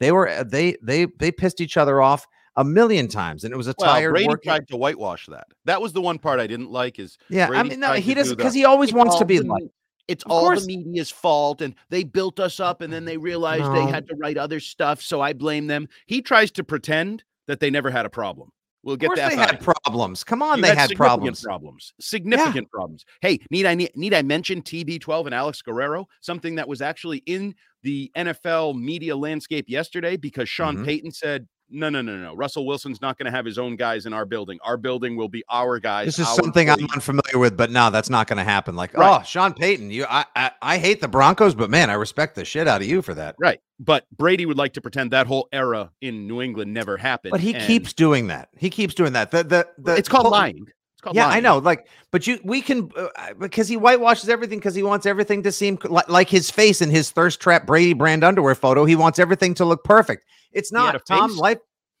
they 0.00 0.12
were 0.12 0.28
uh, 0.28 0.44
they 0.44 0.76
they 0.82 1.06
they 1.18 1.30
pissed 1.32 1.60
each 1.60 1.76
other 1.76 2.00
off 2.02 2.26
a 2.56 2.64
million 2.64 3.08
times, 3.08 3.44
and 3.44 3.54
it 3.54 3.56
was 3.56 3.68
a 3.68 3.74
Well, 3.78 3.92
tired 3.94 4.10
Brady 4.12 4.28
work. 4.28 4.42
tried 4.42 4.68
to 4.68 4.76
whitewash 4.76 5.26
that. 5.26 5.46
That 5.64 5.80
was 5.80 5.92
the 5.92 6.00
one 6.00 6.18
part 6.18 6.40
I 6.40 6.46
didn't 6.46 6.70
like. 6.70 6.98
Is 6.98 7.16
Yeah, 7.30 7.48
I 7.52 7.62
mean, 7.62 7.80
no, 7.80 7.92
he 7.94 8.14
doesn't 8.14 8.36
because 8.36 8.54
he 8.54 8.64
always 8.64 8.90
It's 8.90 8.96
wants 8.96 9.16
to 9.18 9.24
be 9.24 9.40
like. 9.40 9.62
It's 10.08 10.24
Of 10.24 10.30
all 10.32 10.40
course. 10.46 10.64
the 10.64 10.76
media's 10.76 11.10
fault, 11.10 11.60
and 11.60 11.74
they 11.90 12.02
built 12.02 12.40
us 12.40 12.60
up, 12.60 12.80
and 12.80 12.90
then 12.90 13.04
they 13.04 13.18
realized 13.18 13.64
No. 13.64 13.74
they 13.74 13.90
had 13.90 14.08
to 14.08 14.14
write 14.16 14.38
other 14.38 14.58
stuff. 14.58 15.02
So 15.02 15.20
I 15.20 15.34
blame 15.34 15.66
them. 15.66 15.86
he 16.06 16.22
tries 16.22 16.50
to 16.52 16.64
pretend 16.64 17.24
that 17.46 17.60
they 17.60 17.68
never 17.70 17.90
had 17.90 18.06
a 18.06 18.10
problem. 18.10 18.50
We'll 18.82 18.94
Of 18.94 19.00
get 19.00 19.06
course, 19.08 19.18
that. 19.18 19.30
they 19.30 19.36
had 19.36 19.60
problems. 19.60 20.22
Come 20.24 20.42
on, 20.42 20.58
You 20.58 20.62
they 20.62 20.68
had 20.68 20.88
significant 20.88 20.98
problems. 20.98 21.42
Problems. 21.42 21.92
Significant 22.00 22.70
problems. 22.70 23.04
Hey, 23.20 23.40
need 23.50 23.66
I 23.66 23.74
need, 23.74 23.90
need 23.96 24.14
I 24.14 24.22
mention 24.22 24.62
TB12 24.62 25.26
and 25.26 25.34
Alex 25.34 25.60
Guerrero? 25.62 26.06
Something 26.20 26.54
that 26.54 26.68
was 26.68 26.80
actually 26.80 27.18
in 27.26 27.54
the 27.82 28.10
NFL 28.16 28.74
media 28.80 29.16
landscape 29.16 29.66
yesterday 29.68 30.16
because 30.16 30.48
Sean 30.48 30.78
Mhm. 30.78 30.84
Payton 30.84 31.10
said, 31.12 31.48
"No, 31.70 31.88
no, 31.88 32.02
no, 32.02 32.16
no. 32.16 32.34
Russell 32.34 32.66
Wilson's 32.66 33.00
not 33.00 33.18
going 33.18 33.26
to 33.26 33.30
have 33.30 33.44
his 33.44 33.58
own 33.58 33.76
guys 33.76 34.06
in 34.06 34.12
our 34.12 34.24
building. 34.24 34.58
Our 34.64 34.76
building 34.76 35.16
will 35.16 35.28
be 35.28 35.44
our 35.50 35.78
guys." 35.78 36.06
This 36.06 36.18
is 36.18 36.28
something 36.28 36.68
I'm 36.70 36.84
unfamiliar 36.94 37.38
with, 37.38 37.56
but 37.56 37.70
no, 37.70 37.90
that's 37.90 38.10
not 38.10 38.26
going 38.26 38.38
to 38.38 38.44
happen. 38.44 38.76
Like, 38.76 38.94
Right. 38.94 39.20
oh, 39.20 39.24
Sean 39.24 39.54
Payton, 39.54 39.90
you, 39.90 40.06
I, 40.08 40.24
I, 40.34 40.50
I 40.62 40.78
hate 40.78 41.00
the 41.00 41.08
Broncos, 41.08 41.54
but 41.54 41.70
man, 41.70 41.90
I 41.90 41.94
respect 41.94 42.34
the 42.34 42.44
shit 42.44 42.66
out 42.68 42.80
of 42.80 42.86
you 42.86 43.02
for 43.02 43.14
that. 43.14 43.36
Right. 43.38 43.60
But 43.80 44.06
Brady 44.16 44.44
would 44.46 44.58
like 44.58 44.72
to 44.74 44.80
pretend 44.80 45.10
that 45.12 45.26
whole 45.26 45.48
era 45.52 45.90
in 46.00 46.26
New 46.26 46.42
England 46.42 46.74
never 46.74 46.96
happened. 46.96 47.30
But 47.30 47.40
he 47.40 47.52
keeps 47.54 47.92
doing 47.92 48.26
that. 48.28 48.48
He 48.56 48.70
keeps 48.70 48.94
doing 48.94 49.12
that. 49.12 49.30
The, 49.30 49.44
the, 49.44 49.68
the 49.78 49.96
it's 49.96 50.08
called 50.08 50.30
lying. 50.30 50.66
Yeah, 51.14 51.28
I 51.28 51.40
know. 51.40 51.58
Like, 51.58 51.86
but 52.10 52.26
you, 52.26 52.38
we 52.44 52.60
can 52.60 52.90
uh, 52.96 53.34
because 53.38 53.68
he 53.68 53.76
whitewashes 53.76 54.28
everything 54.28 54.58
because 54.58 54.74
he 54.74 54.82
wants 54.82 55.06
everything 55.06 55.42
to 55.42 55.52
seem 55.52 55.78
c- 55.82 55.88
like, 55.88 56.28
his 56.28 56.50
face 56.50 56.80
in 56.80 56.90
his 56.90 57.10
thirst 57.10 57.40
trap 57.40 57.66
Brady 57.66 57.92
brand 57.92 58.24
underwear 58.24 58.54
photo. 58.54 58.84
He 58.84 58.96
wants 58.96 59.18
everything 59.18 59.54
to 59.54 59.64
look 59.64 59.84
perfect. 59.84 60.24
It's 60.52 60.72
not. 60.72 61.04
Tom, 61.06 61.36
life. 61.36 61.58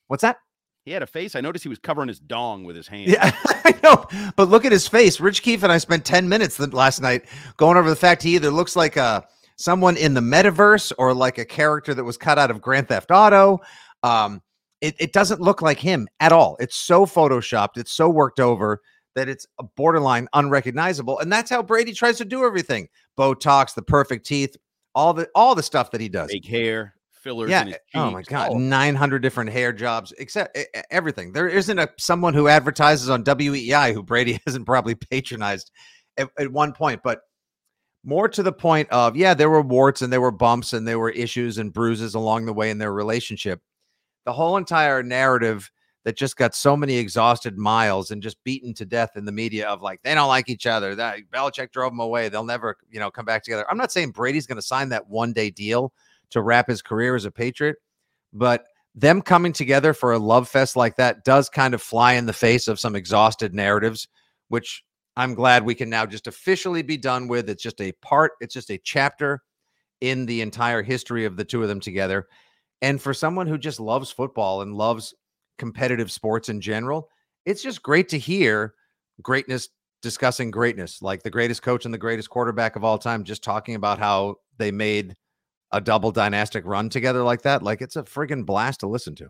What's 0.08 0.22
that? 0.22 0.38
He 0.84 0.92
had 0.92 1.02
a 1.02 1.06
face. 1.06 1.36
I 1.36 1.42
noticed 1.42 1.64
he 1.64 1.68
was 1.68 1.78
covering 1.78 2.08
his 2.08 2.18
dong 2.18 2.64
with 2.64 2.74
his 2.74 2.88
hand. 2.88 3.10
Yeah, 3.10 3.30
I 3.64 3.78
know. 3.82 4.06
But 4.36 4.48
look 4.48 4.64
at 4.64 4.72
his 4.72 4.88
face. 4.88 5.20
Rich 5.20 5.42
Keefe 5.42 5.62
and 5.62 5.70
I 5.70 5.76
spent 5.76 6.06
10 6.06 6.28
minutes 6.28 6.58
last 6.58 7.02
night 7.02 7.26
going 7.58 7.76
over 7.76 7.90
the 7.90 7.96
fact 7.96 8.22
he 8.22 8.36
either 8.36 8.50
looks 8.50 8.74
like 8.74 8.96
a 8.96 9.26
someone 9.56 9.96
in 9.98 10.14
the 10.14 10.20
metaverse 10.20 10.92
or 10.96 11.12
like 11.12 11.36
a 11.36 11.44
character 11.44 11.92
that 11.92 12.04
was 12.04 12.16
cut 12.16 12.38
out 12.38 12.50
of 12.50 12.62
Grand 12.62 12.88
Theft 12.88 13.10
Auto. 13.10 13.60
Um, 14.02 14.40
it, 14.80 14.94
it 14.98 15.12
doesn't 15.12 15.40
look 15.40 15.60
like 15.60 15.78
him 15.78 16.08
at 16.20 16.32
all. 16.32 16.56
It's 16.60 16.76
so 16.76 17.04
photoshopped, 17.04 17.76
it's 17.76 17.92
so 17.92 18.08
worked 18.08 18.40
over 18.40 18.80
that 19.18 19.28
it's 19.28 19.46
a 19.58 19.64
borderline 19.64 20.28
unrecognizable. 20.32 21.18
And 21.18 21.30
that's 21.30 21.50
how 21.50 21.62
Brady 21.62 21.92
tries 21.92 22.18
to 22.18 22.24
do 22.24 22.44
everything. 22.44 22.88
Botox, 23.18 23.74
the 23.74 23.82
perfect 23.82 24.24
teeth, 24.26 24.56
all 24.94 25.12
the 25.12 25.28
all 25.34 25.54
the 25.54 25.62
stuff 25.62 25.90
that 25.90 26.00
he 26.00 26.08
does. 26.08 26.30
Fake 26.30 26.46
hair, 26.46 26.94
fillers 27.12 27.50
Yeah. 27.50 27.62
in 27.62 27.66
his 27.68 27.76
eh, 27.76 27.78
Oh 27.94 28.10
my 28.10 28.22
god, 28.22 28.50
all 28.50 28.58
900 28.58 29.20
different 29.20 29.50
hair 29.50 29.72
jobs, 29.72 30.12
except 30.18 30.56
e- 30.56 30.62
e- 30.74 30.80
everything. 30.90 31.32
There 31.32 31.48
isn't 31.48 31.78
a 31.78 31.88
someone 31.98 32.34
who 32.34 32.48
advertises 32.48 33.10
on 33.10 33.24
WEEI 33.24 33.92
who 33.92 34.02
Brady 34.02 34.40
hasn't 34.46 34.66
probably 34.66 34.94
patronized 34.94 35.70
at, 36.16 36.28
at 36.38 36.50
one 36.52 36.72
point, 36.72 37.00
but 37.02 37.20
more 38.04 38.28
to 38.28 38.42
the 38.42 38.52
point 38.52 38.88
of 38.90 39.16
yeah, 39.16 39.34
there 39.34 39.50
were 39.50 39.60
warts 39.62 40.02
and 40.02 40.12
there 40.12 40.20
were 40.20 40.30
bumps 40.30 40.72
and 40.72 40.86
there 40.86 40.98
were 40.98 41.10
issues 41.10 41.58
and 41.58 41.72
bruises 41.72 42.14
along 42.14 42.46
the 42.46 42.52
way 42.52 42.70
in 42.70 42.78
their 42.78 42.92
relationship. 42.92 43.60
The 44.24 44.32
whole 44.32 44.56
entire 44.56 45.02
narrative 45.02 45.70
that 46.08 46.16
just 46.16 46.38
got 46.38 46.54
so 46.54 46.74
many 46.74 46.96
exhausted 46.96 47.58
miles 47.58 48.12
and 48.12 48.22
just 48.22 48.42
beaten 48.42 48.72
to 48.72 48.86
death 48.86 49.10
in 49.16 49.26
the 49.26 49.30
media 49.30 49.68
of 49.68 49.82
like 49.82 50.00
they 50.02 50.14
don't 50.14 50.26
like 50.26 50.48
each 50.48 50.64
other. 50.64 50.94
That 50.94 51.18
Belichick 51.30 51.70
drove 51.70 51.92
them 51.92 52.00
away. 52.00 52.30
They'll 52.30 52.44
never, 52.44 52.78
you 52.90 52.98
know, 52.98 53.10
come 53.10 53.26
back 53.26 53.44
together. 53.44 53.66
I'm 53.70 53.76
not 53.76 53.92
saying 53.92 54.12
Brady's 54.12 54.46
going 54.46 54.56
to 54.56 54.62
sign 54.62 54.88
that 54.88 55.06
one 55.06 55.34
day 55.34 55.50
deal 55.50 55.92
to 56.30 56.40
wrap 56.40 56.66
his 56.66 56.80
career 56.80 57.14
as 57.14 57.26
a 57.26 57.30
Patriot, 57.30 57.76
but 58.32 58.64
them 58.94 59.20
coming 59.20 59.52
together 59.52 59.92
for 59.92 60.14
a 60.14 60.18
love 60.18 60.48
fest 60.48 60.76
like 60.76 60.96
that 60.96 61.24
does 61.24 61.50
kind 61.50 61.74
of 61.74 61.82
fly 61.82 62.14
in 62.14 62.24
the 62.24 62.32
face 62.32 62.68
of 62.68 62.80
some 62.80 62.96
exhausted 62.96 63.52
narratives, 63.52 64.08
which 64.48 64.82
I'm 65.14 65.34
glad 65.34 65.62
we 65.62 65.74
can 65.74 65.90
now 65.90 66.06
just 66.06 66.26
officially 66.26 66.80
be 66.80 66.96
done 66.96 67.28
with. 67.28 67.50
It's 67.50 67.62
just 67.62 67.82
a 67.82 67.92
part, 68.00 68.32
it's 68.40 68.54
just 68.54 68.70
a 68.70 68.80
chapter 68.82 69.42
in 70.00 70.24
the 70.24 70.40
entire 70.40 70.82
history 70.82 71.26
of 71.26 71.36
the 71.36 71.44
two 71.44 71.60
of 71.60 71.68
them 71.68 71.80
together. 71.80 72.28
And 72.80 72.98
for 72.98 73.12
someone 73.12 73.46
who 73.46 73.58
just 73.58 73.78
loves 73.78 74.10
football 74.10 74.62
and 74.62 74.74
loves 74.74 75.12
competitive 75.58 76.10
sports 76.10 76.48
in 76.48 76.60
general, 76.60 77.08
it's 77.44 77.62
just 77.62 77.82
great 77.82 78.08
to 78.10 78.18
hear 78.18 78.74
greatness 79.22 79.68
discussing 80.00 80.50
greatness, 80.50 81.02
like 81.02 81.22
the 81.24 81.30
greatest 81.30 81.62
coach 81.62 81.84
and 81.84 81.92
the 81.92 81.98
greatest 81.98 82.30
quarterback 82.30 82.76
of 82.76 82.84
all 82.84 82.98
time, 82.98 83.24
just 83.24 83.42
talking 83.42 83.74
about 83.74 83.98
how 83.98 84.36
they 84.56 84.70
made 84.70 85.16
a 85.72 85.80
double 85.80 86.12
dynastic 86.12 86.64
run 86.64 86.88
together 86.88 87.22
like 87.24 87.42
that. 87.42 87.62
Like 87.62 87.82
it's 87.82 87.96
a 87.96 88.02
friggin' 88.04 88.46
blast 88.46 88.80
to 88.80 88.86
listen 88.88 89.14
to. 89.16 89.28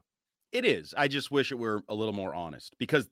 It 0.52 0.64
is. 0.64 0.94
I 0.96 1.08
just 1.08 1.30
wish 1.30 1.52
it 1.52 1.58
were 1.58 1.82
a 1.88 1.94
little 1.94 2.12
more 2.14 2.34
honest 2.34 2.74
because 2.78 3.08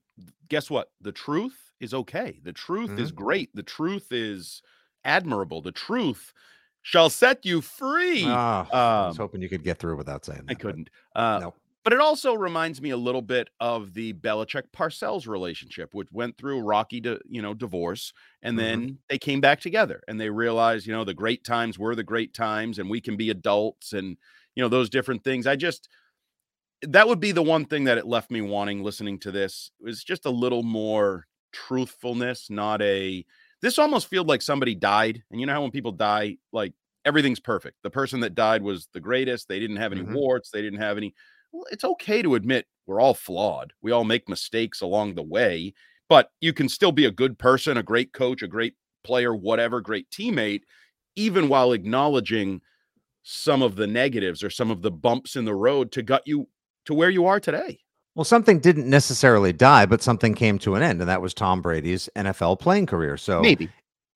guess 0.49 0.71
what? 0.71 0.91
The 1.01 1.13
truth 1.13 1.73
is 1.81 1.93
okay. 1.95 2.41
The 2.43 2.53
truth 2.53 2.99
is 2.99 3.11
great. 3.13 3.51
The 3.55 3.63
truth 3.63 4.09
is 4.11 4.63
admirable. 5.05 5.61
The 5.61 5.73
truth 5.73 6.33
shall 6.83 7.11
set 7.11 7.45
you 7.45 7.61
free. 7.61 8.25
Ah, 8.27 8.67
I 8.73 9.07
was 9.09 9.19
Um, 9.19 9.25
hoping 9.25 9.43
you 9.43 9.49
could 9.49 9.65
get 9.65 9.79
through 9.79 9.97
without 9.97 10.25
saying 10.25 10.43
that. 10.47 10.53
I 10.53 10.55
couldn't. 10.55 10.89
Uh, 11.15 11.39
no. 11.43 11.55
But 11.87 11.93
it 11.93 12.01
also 12.01 12.35
reminds 12.35 12.83
me 12.83 12.91
a 12.91 12.97
little 12.97 13.23
bit 13.23 13.49
of 13.61 13.95
the 13.95 14.13
Belichick 14.15 14.73
Parcells 14.73 15.29
relationship, 15.29 15.95
which 15.95 16.09
went 16.11 16.37
through 16.37 16.63
rocky, 16.63 17.01
to, 17.03 17.21
you 17.29 17.41
know, 17.41 17.55
divorce, 17.55 18.13
and 18.43 18.59
Mhm. 18.59 18.59
then 18.59 18.99
they 19.09 19.19
came 19.19 19.41
back 19.41 19.61
together, 19.61 20.03
and 20.09 20.21
they 20.21 20.29
realized, 20.29 20.89
you 20.89 20.93
know, 20.93 21.05
the 21.05 21.15
great 21.15 21.45
times 21.45 21.79
were 21.79 21.95
the 21.95 22.03
great 22.03 22.35
times, 22.35 22.81
and 22.81 22.91
we 22.91 23.01
can 23.01 23.17
be 23.17 23.31
adults, 23.31 23.93
and 23.93 24.17
you 24.57 24.65
know 24.65 24.69
those 24.69 24.91
different 24.91 25.23
things. 25.23 25.47
I 25.47 25.55
just 25.55 25.89
that 26.83 27.09
would 27.09 27.21
be 27.21 27.33
the 27.33 27.43
one 27.43 27.65
thing 27.67 27.85
that 27.85 27.99
it 27.99 28.07
left 28.07 28.31
me 28.31 28.41
wanting 28.43 28.83
listening 28.83 29.19
to 29.21 29.33
this 29.33 29.71
was 29.81 30.05
just 30.05 30.27
a 30.27 30.31
little 30.31 30.63
more 30.63 31.27
truthfulness, 31.53 32.51
not 32.51 32.83
a. 32.83 33.25
This 33.63 33.79
almost 33.79 34.09
feels 34.09 34.27
like 34.27 34.43
somebody 34.43 34.75
died, 34.75 35.23
and 35.31 35.41
you 35.41 35.47
know 35.47 35.55
how 35.55 35.63
when 35.63 35.71
people 35.73 35.93
die, 35.93 36.39
like 36.53 36.75
everything's 37.05 37.41
perfect. 37.41 37.79
The 37.83 37.91
person 37.91 38.21
that 38.21 38.35
died 38.35 38.63
was 38.63 38.89
the 38.93 39.01
greatest. 39.01 39.49
They 39.49 39.61
didn't 39.61 39.77
have 39.77 39.93
any 39.93 40.03
Mhm. 40.03 40.17
warts. 40.17 40.51
They 40.51 40.63
didn't 40.63 40.81
have 40.81 40.97
any. 40.99 41.15
Well, 41.57 41.65
it's 41.71 41.85
okay 41.85 42.21
to 42.21 42.35
admit 42.35 42.67
we're 42.87 43.01
all 43.01 43.15
flawed. 43.15 43.73
We 43.81 43.91
all 43.91 44.05
make 44.05 44.29
mistakes 44.29 44.83
along 44.83 45.15
the 45.15 45.23
way, 45.23 45.73
but 46.07 46.31
you 46.43 46.53
can 46.53 46.69
still 46.69 46.93
be 46.93 47.07
a 47.07 47.11
good 47.11 47.39
person, 47.39 47.79
a 47.79 47.83
great 47.83 48.13
coach, 48.13 48.43
a 48.43 48.47
great 48.47 48.75
player, 49.05 49.35
whatever, 49.35 49.81
great 49.81 50.07
teammate, 50.11 50.61
even 51.17 51.49
while 51.49 51.73
acknowledging 51.73 52.61
some 53.23 53.63
of 53.63 53.75
the 53.75 53.87
negatives 53.87 54.45
or 54.45 54.51
some 54.51 54.71
of 54.71 54.83
the 54.83 54.91
bumps 54.91 55.35
in 55.35 55.47
the 55.47 55.55
road 55.55 55.93
to 55.93 56.03
gut 56.03 56.23
you 56.27 56.47
to 56.85 56.93
where 56.93 57.09
you 57.09 57.25
are 57.25 57.41
today. 57.41 57.81
Well, 58.15 58.25
something 58.25 58.61
didn't 58.61 58.91
necessarily 58.91 59.55
die, 59.55 59.87
but 59.87 60.03
something 60.03 60.35
came 60.35 60.59
to 60.59 60.75
an 60.75 60.83
end, 60.83 61.01
and 61.01 61.09
that 61.09 61.23
was 61.23 61.33
Tom 61.33 61.63
Brady's 61.63 62.11
NFL 62.17 62.61
playing 62.61 62.85
career. 62.85 63.17
So, 63.17 63.41
Maybe 63.41 63.71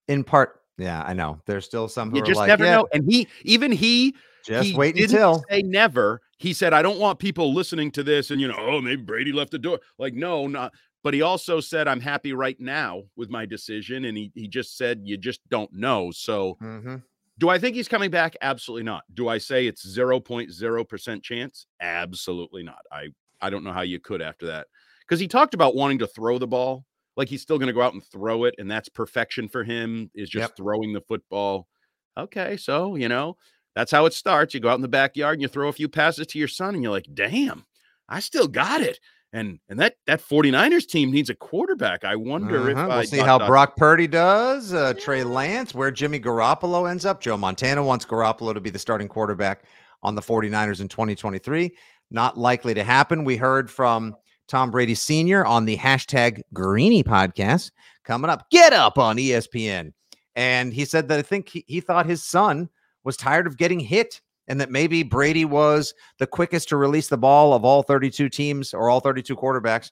in 0.08 0.24
part, 0.24 0.60
yeah, 0.76 1.02
I 1.06 1.14
know 1.14 1.40
there's 1.46 1.64
still 1.64 1.88
some 1.88 2.10
who 2.10 2.18
you 2.18 2.22
just 2.22 2.36
like, 2.36 2.48
never 2.48 2.66
yeah, 2.66 2.76
know. 2.76 2.88
And 2.92 3.10
he, 3.10 3.28
even 3.44 3.72
he, 3.72 4.14
just 4.44 4.68
he 4.68 4.76
wait 4.76 4.94
didn't 4.94 5.14
until. 5.14 5.42
say 5.48 5.62
never. 5.62 6.20
He 6.40 6.54
said, 6.54 6.72
I 6.72 6.82
don't 6.82 6.98
want 6.98 7.20
people 7.20 7.54
listening 7.54 7.92
to 7.92 8.02
this 8.02 8.30
and 8.32 8.40
you 8.40 8.48
know, 8.48 8.56
oh, 8.58 8.80
maybe 8.80 9.02
Brady 9.02 9.32
left 9.32 9.52
the 9.52 9.58
door. 9.60 9.80
Like, 9.98 10.14
no, 10.14 10.48
not. 10.48 10.74
But 11.04 11.14
he 11.14 11.22
also 11.22 11.60
said, 11.60 11.88
I'm 11.88 12.00
happy 12.00 12.32
right 12.32 12.58
now 12.60 13.04
with 13.16 13.30
my 13.30 13.46
decision. 13.46 14.06
And 14.06 14.16
he 14.18 14.32
he 14.34 14.48
just 14.48 14.76
said, 14.78 15.02
you 15.04 15.18
just 15.18 15.40
don't 15.50 15.72
know. 15.72 16.10
So 16.12 16.58
Mhm. 16.60 17.02
do 17.38 17.48
I 17.48 17.58
think 17.58 17.76
he's 17.76 17.88
coming 17.88 18.10
back? 18.10 18.36
Absolutely 18.42 18.84
not. 18.84 19.04
Do 19.14 19.28
I 19.28 19.38
say 19.38 19.66
it's 19.66 19.82
0.0% 19.86 21.22
chance? 21.22 21.66
Absolutely 21.80 22.62
not. 22.62 22.82
I 22.92 23.08
I 23.40 23.50
don't 23.50 23.64
know 23.64 23.72
how 23.72 23.82
you 23.82 24.00
could 24.00 24.20
after 24.22 24.46
that. 24.46 24.68
Because 25.00 25.20
he 25.20 25.28
talked 25.28 25.54
about 25.54 25.74
wanting 25.74 25.98
to 26.00 26.06
throw 26.06 26.38
the 26.38 26.46
ball 26.46 26.84
like 27.16 27.28
he's 27.28 27.42
still 27.42 27.58
going 27.58 27.66
to 27.68 27.72
go 27.72 27.82
out 27.82 27.94
and 27.94 28.04
throw 28.04 28.44
it, 28.44 28.54
and 28.58 28.70
that's 28.70 28.88
perfection 28.88 29.48
for 29.48 29.64
him 29.64 30.10
is 30.14 30.30
just 30.30 30.54
Yep. 30.54 30.56
throwing 30.56 30.92
the 30.92 31.00
football. 31.02 31.68
Okay, 32.16 32.56
so 32.56 32.96
you 32.96 33.08
know 33.08 33.36
that's 33.74 33.92
how 33.92 34.06
it 34.06 34.14
starts. 34.14 34.54
You 34.54 34.60
go 34.60 34.68
out 34.68 34.76
in 34.76 34.82
the 34.82 34.88
backyard 34.88 35.34
and 35.34 35.42
you 35.42 35.48
throw 35.48 35.68
a 35.68 35.72
few 35.72 35.88
passes 35.88 36.26
to 36.28 36.38
your 36.38 36.48
son, 36.48 36.74
and 36.74 36.82
you're 36.82 36.92
like, 36.92 37.06
"Damn, 37.14 37.64
I 38.08 38.20
still 38.20 38.48
got 38.48 38.80
it." 38.80 38.98
And 39.32 39.60
and 39.68 39.78
that 39.78 39.94
that 40.06 40.20
49ers 40.20 40.86
team 40.88 41.12
needs 41.12 41.30
a 41.30 41.34
quarterback. 41.36 42.04
I 42.04 42.16
wonder 42.16 42.68
if 42.70 42.76
Uh-huh. 42.76 42.88
I 42.88 42.96
we'll 42.98 43.06
see 43.06 43.18
dot, 43.18 43.26
how 43.40 43.46
Brock 43.46 43.76
Purdy 43.76 44.08
does. 44.08 44.72
Uh, 44.74 44.92
Trey 44.94 45.22
Lance, 45.22 45.72
where 45.74 45.90
Jimmy 45.92 46.18
Garoppolo 46.18 46.90
ends 46.90 47.04
up. 47.04 47.20
Joe 47.20 47.36
Montana 47.36 47.82
wants 47.82 48.04
Garoppolo 48.04 48.52
to 48.54 48.60
be 48.60 48.70
the 48.70 48.78
starting 48.78 49.06
quarterback 49.06 49.62
on 50.02 50.14
the 50.16 50.22
49ers 50.22 50.80
in 50.80 50.88
2023. 50.88 51.70
Not 52.10 52.36
likely 52.36 52.74
to 52.74 52.82
happen. 52.82 53.22
We 53.22 53.36
heard 53.36 53.70
from 53.70 54.16
Tom 54.48 54.72
Brady 54.72 54.96
Sr. 54.96 55.44
on 55.46 55.64
the 55.64 55.76
hashtag 55.76 56.40
Greeny 56.52 57.04
podcast 57.04 57.70
coming 58.04 58.30
up. 58.30 58.50
Get 58.50 58.72
up 58.72 58.98
on 58.98 59.16
ESPN. 59.16 59.92
And 60.34 60.72
he 60.72 60.84
said 60.84 61.06
that 61.06 61.20
I 61.20 61.22
think 61.22 61.48
he, 61.50 61.64
he 61.68 61.80
thought 61.80 62.06
his 62.06 62.24
son 62.24 62.68
was 63.10 63.16
tired 63.16 63.48
of 63.48 63.56
getting 63.56 63.80
hit 63.80 64.20
and 64.46 64.60
that 64.60 64.70
maybe 64.70 65.02
Brady 65.02 65.44
was 65.44 65.92
the 66.20 66.28
quickest 66.28 66.68
to 66.68 66.76
release 66.76 67.08
the 67.08 67.18
ball 67.18 67.54
of 67.54 67.64
all 67.64 67.82
32 67.82 68.28
teams 68.28 68.72
or 68.72 68.88
all 68.88 69.00
32 69.00 69.34
quarterbacks 69.34 69.90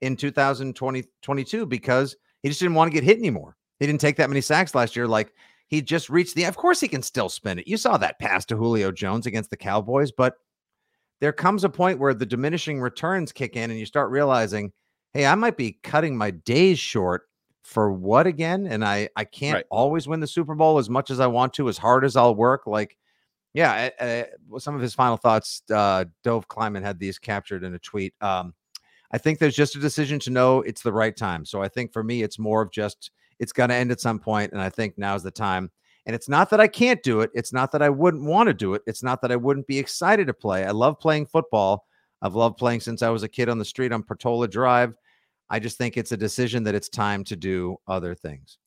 in 0.00 0.16
2022 0.16 1.64
because 1.64 2.16
he 2.42 2.48
just 2.48 2.58
didn't 2.58 2.74
want 2.74 2.90
to 2.90 2.92
get 2.92 3.04
hit 3.04 3.18
anymore. 3.18 3.56
He 3.78 3.86
didn't 3.86 4.00
take 4.00 4.16
that 4.16 4.28
many 4.28 4.40
sacks 4.40 4.74
last 4.74 4.96
year. 4.96 5.06
Like 5.06 5.32
he 5.68 5.80
just 5.80 6.10
reached 6.10 6.34
the, 6.34 6.42
of 6.42 6.56
course, 6.56 6.80
he 6.80 6.88
can 6.88 7.02
still 7.02 7.28
spin 7.28 7.60
it. 7.60 7.68
You 7.68 7.76
saw 7.76 7.96
that 7.98 8.18
pass 8.18 8.44
to 8.46 8.56
Julio 8.56 8.90
Jones 8.90 9.26
against 9.26 9.50
the 9.50 9.56
Cowboys, 9.56 10.10
but 10.10 10.34
there 11.20 11.32
comes 11.32 11.62
a 11.62 11.68
point 11.68 12.00
where 12.00 12.14
the 12.14 12.26
diminishing 12.26 12.80
returns 12.80 13.30
kick 13.30 13.54
in 13.54 13.70
and 13.70 13.78
you 13.78 13.86
start 13.86 14.10
realizing, 14.10 14.72
hey, 15.14 15.24
I 15.24 15.36
might 15.36 15.56
be 15.56 15.78
cutting 15.84 16.16
my 16.16 16.32
days 16.32 16.80
short 16.80 17.22
for 17.66 17.90
what 17.90 18.28
again? 18.28 18.68
And 18.68 18.84
I, 18.84 19.08
I 19.16 19.24
can't 19.24 19.56
Right. 19.56 19.66
always 19.70 20.06
win 20.06 20.20
the 20.20 20.26
Super 20.28 20.54
Bowl 20.54 20.78
as 20.78 20.88
much 20.88 21.10
as 21.10 21.18
I 21.18 21.26
want 21.26 21.52
to, 21.54 21.68
as 21.68 21.76
hard 21.76 22.04
as 22.04 22.14
I'll 22.14 22.36
work. 22.36 22.64
Like, 22.68 22.96
yeah, 23.54 23.90
uh, 23.98 24.22
well, 24.48 24.60
some 24.60 24.76
of 24.76 24.80
his 24.80 24.94
final 24.94 25.16
thoughts, 25.16 25.62
uh, 25.74 26.04
Dov 26.22 26.46
Kleiman 26.46 26.84
had 26.84 27.00
these 27.00 27.18
captured 27.18 27.64
in 27.64 27.74
a 27.74 27.78
tweet. 27.80 28.14
Um, 28.20 28.54
I 29.10 29.18
think 29.18 29.40
there's 29.40 29.56
just 29.56 29.74
a 29.74 29.80
decision 29.80 30.20
to 30.20 30.30
know 30.30 30.60
it's 30.62 30.82
the 30.82 30.92
right 30.92 31.16
time. 31.16 31.44
So 31.44 31.60
I 31.60 31.66
think 31.66 31.92
for 31.92 32.04
me, 32.04 32.22
it's 32.22 32.38
more 32.38 32.62
of 32.62 32.70
just 32.70 33.10
it's 33.40 33.52
going 33.52 33.70
to 33.70 33.74
end 33.74 33.90
at 33.90 34.00
some 34.00 34.20
point, 34.20 34.52
and 34.52 34.60
I 34.60 34.70
think 34.70 34.96
now's 34.96 35.24
the 35.24 35.30
time. 35.32 35.70
And 36.06 36.14
it's 36.14 36.28
not 36.28 36.50
that 36.50 36.60
I 36.60 36.68
can't 36.68 37.02
do 37.02 37.20
it. 37.20 37.30
It's 37.34 37.52
not 37.52 37.72
that 37.72 37.82
I 37.82 37.88
wouldn't 37.88 38.24
want 38.24 38.46
to 38.46 38.54
do 38.54 38.74
it. 38.74 38.82
It's 38.86 39.02
not 39.02 39.20
that 39.22 39.32
I 39.32 39.36
wouldn't 39.36 39.66
be 39.66 39.78
excited 39.78 40.28
to 40.28 40.34
play. 40.34 40.64
I 40.64 40.70
love 40.70 41.00
playing 41.00 41.26
football. 41.26 41.84
I've 42.22 42.36
loved 42.36 42.58
playing 42.58 42.80
since 42.80 43.02
I 43.02 43.08
was 43.10 43.24
a 43.24 43.28
kid 43.28 43.48
on 43.48 43.58
the 43.58 43.64
street 43.64 43.90
on 43.92 44.04
Portola 44.04 44.46
Drive. 44.46 44.94
I 45.48 45.58
just 45.58 45.78
think 45.78 45.96
it's 45.96 46.12
a 46.12 46.16
decision 46.16 46.64
that 46.64 46.74
it's 46.74 46.88
time 46.88 47.24
to 47.24 47.36
do 47.36 47.76
other 47.86 48.14
things, 48.14 48.58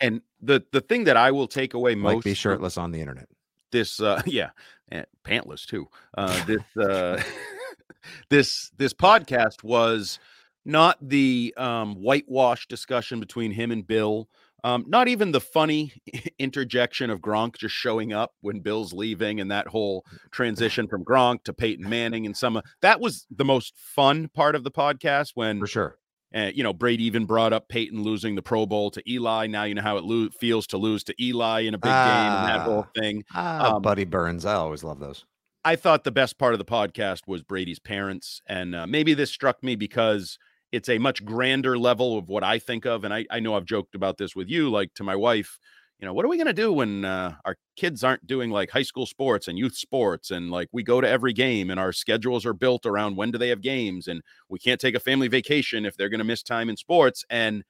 And 0.00 0.22
the 0.40 0.64
the 0.72 0.80
thing 0.80 1.04
that 1.04 1.16
I 1.16 1.30
will 1.30 1.48
take 1.48 1.74
away 1.74 1.94
most 1.94 2.14
like 2.14 2.24
be 2.24 2.34
shirtless 2.34 2.78
on 2.78 2.90
the 2.92 3.00
internet. 3.00 3.28
this 3.72 4.00
uh 4.00 4.22
yeah 4.26 4.50
and 4.88 5.06
pantless 5.24 5.66
too 5.66 5.86
uh 6.16 6.44
this 6.46 6.62
uh 6.76 7.20
this 8.30 8.70
this 8.76 8.94
podcast 8.94 9.62
was 9.64 10.18
not 10.64 10.96
the 11.00 11.52
um 11.56 11.94
whitewash 11.96 12.66
discussion 12.68 13.20
between 13.20 13.50
him 13.52 13.70
and 13.70 13.86
bill 13.86 14.28
um 14.64 14.84
not 14.86 15.08
even 15.08 15.32
the 15.32 15.40
funny 15.40 15.92
interjection 16.38 17.10
of 17.10 17.20
gronk 17.20 17.56
just 17.56 17.74
showing 17.74 18.12
up 18.12 18.32
when 18.40 18.60
bill's 18.60 18.92
leaving 18.92 19.40
and 19.40 19.50
that 19.50 19.66
whole 19.68 20.04
transition 20.30 20.86
from 20.86 21.04
gronk 21.04 21.42
to 21.44 21.52
peyton 21.52 21.88
manning 21.88 22.26
and 22.26 22.36
some 22.36 22.56
of 22.56 22.64
that 22.82 23.00
was 23.00 23.26
the 23.30 23.44
most 23.44 23.74
fun 23.76 24.28
part 24.28 24.54
of 24.54 24.64
the 24.64 24.70
podcast 24.70 25.32
when 25.34 25.58
For 25.60 25.66
sure. 25.66 25.98
Uh, 26.36 26.50
you 26.54 26.62
know, 26.62 26.72
Brady 26.72 27.04
even 27.04 27.24
brought 27.24 27.52
up 27.52 27.68
Peyton 27.68 28.02
losing 28.02 28.34
the 28.34 28.42
Pro 28.42 28.66
Bowl 28.66 28.90
to 28.90 29.02
Eli. 29.10 29.46
Now 29.46 29.64
you 29.64 29.74
know 29.74 29.82
how 29.82 29.96
it 29.96 30.04
lo- 30.04 30.28
feels 30.38 30.66
to 30.68 30.76
lose 30.78 31.02
to 31.04 31.14
Eli 31.22 31.60
in 31.62 31.74
a 31.74 31.78
big 31.78 31.90
game 31.90 31.94
and 31.94 32.48
that 32.48 32.60
whole 32.60 32.86
Ah. 32.86 33.00
thing. 33.00 33.24
Ah, 33.34 33.74
Um, 33.76 33.82
Buddy 33.82 34.04
Burns. 34.04 34.44
I 34.44 34.54
always 34.54 34.84
love 34.84 34.98
those. 35.00 35.24
I 35.64 35.74
thought 35.76 36.04
the 36.04 36.12
best 36.12 36.38
part 36.38 36.52
of 36.54 36.58
the 36.58 36.64
podcast 36.64 37.22
was 37.26 37.42
Brady's 37.42 37.78
parents, 37.80 38.40
and 38.46 38.74
uh, 38.74 38.86
maybe 38.86 39.14
this 39.14 39.30
struck 39.30 39.62
me 39.64 39.74
because 39.76 40.38
it's 40.70 40.88
a 40.88 40.98
much 40.98 41.24
grander 41.24 41.78
level 41.78 42.18
of 42.18 42.28
what 42.28 42.44
I 42.44 42.58
think 42.58 42.84
of. 42.84 43.02
And 43.04 43.14
I, 43.14 43.24
I 43.30 43.40
know 43.40 43.54
I've 43.56 43.64
joked 43.64 43.94
about 43.94 44.18
this 44.18 44.36
with 44.36 44.48
you, 44.48 44.68
like 44.70 44.92
to 44.94 45.02
my 45.04 45.16
wife. 45.16 45.58
You 45.98 46.04
know, 46.06 46.12
what 46.12 46.26
are 46.26 46.28
we 46.28 46.36
going 46.36 46.46
to 46.46 46.52
do 46.52 46.72
when 46.74 47.06
uh, 47.06 47.36
our 47.46 47.56
kids 47.74 48.04
aren't 48.04 48.26
doing 48.26 48.50
like 48.50 48.70
high 48.70 48.82
school 48.82 49.06
sports 49.06 49.48
and 49.48 49.56
youth 49.58 49.74
sports, 49.74 50.30
and 50.30 50.50
like 50.50 50.68
we 50.70 50.82
go 50.82 51.00
to 51.00 51.08
every 51.08 51.32
game, 51.32 51.70
and 51.70 51.80
our 51.80 51.92
schedules 51.92 52.44
are 52.44 52.52
built 52.52 52.84
around 52.84 53.16
when 53.16 53.30
do 53.30 53.38
they 53.38 53.48
have 53.48 53.62
games, 53.62 54.06
and 54.06 54.20
we 54.50 54.58
can't 54.58 54.80
take 54.80 54.94
a 54.94 55.00
family 55.00 55.28
vacation 55.28 55.86
if 55.86 55.96
they're 55.96 56.10
going 56.10 56.18
to 56.18 56.24
miss 56.24 56.42
time 56.42 56.68
in 56.68 56.76
sports, 56.76 57.24
and 57.30 57.64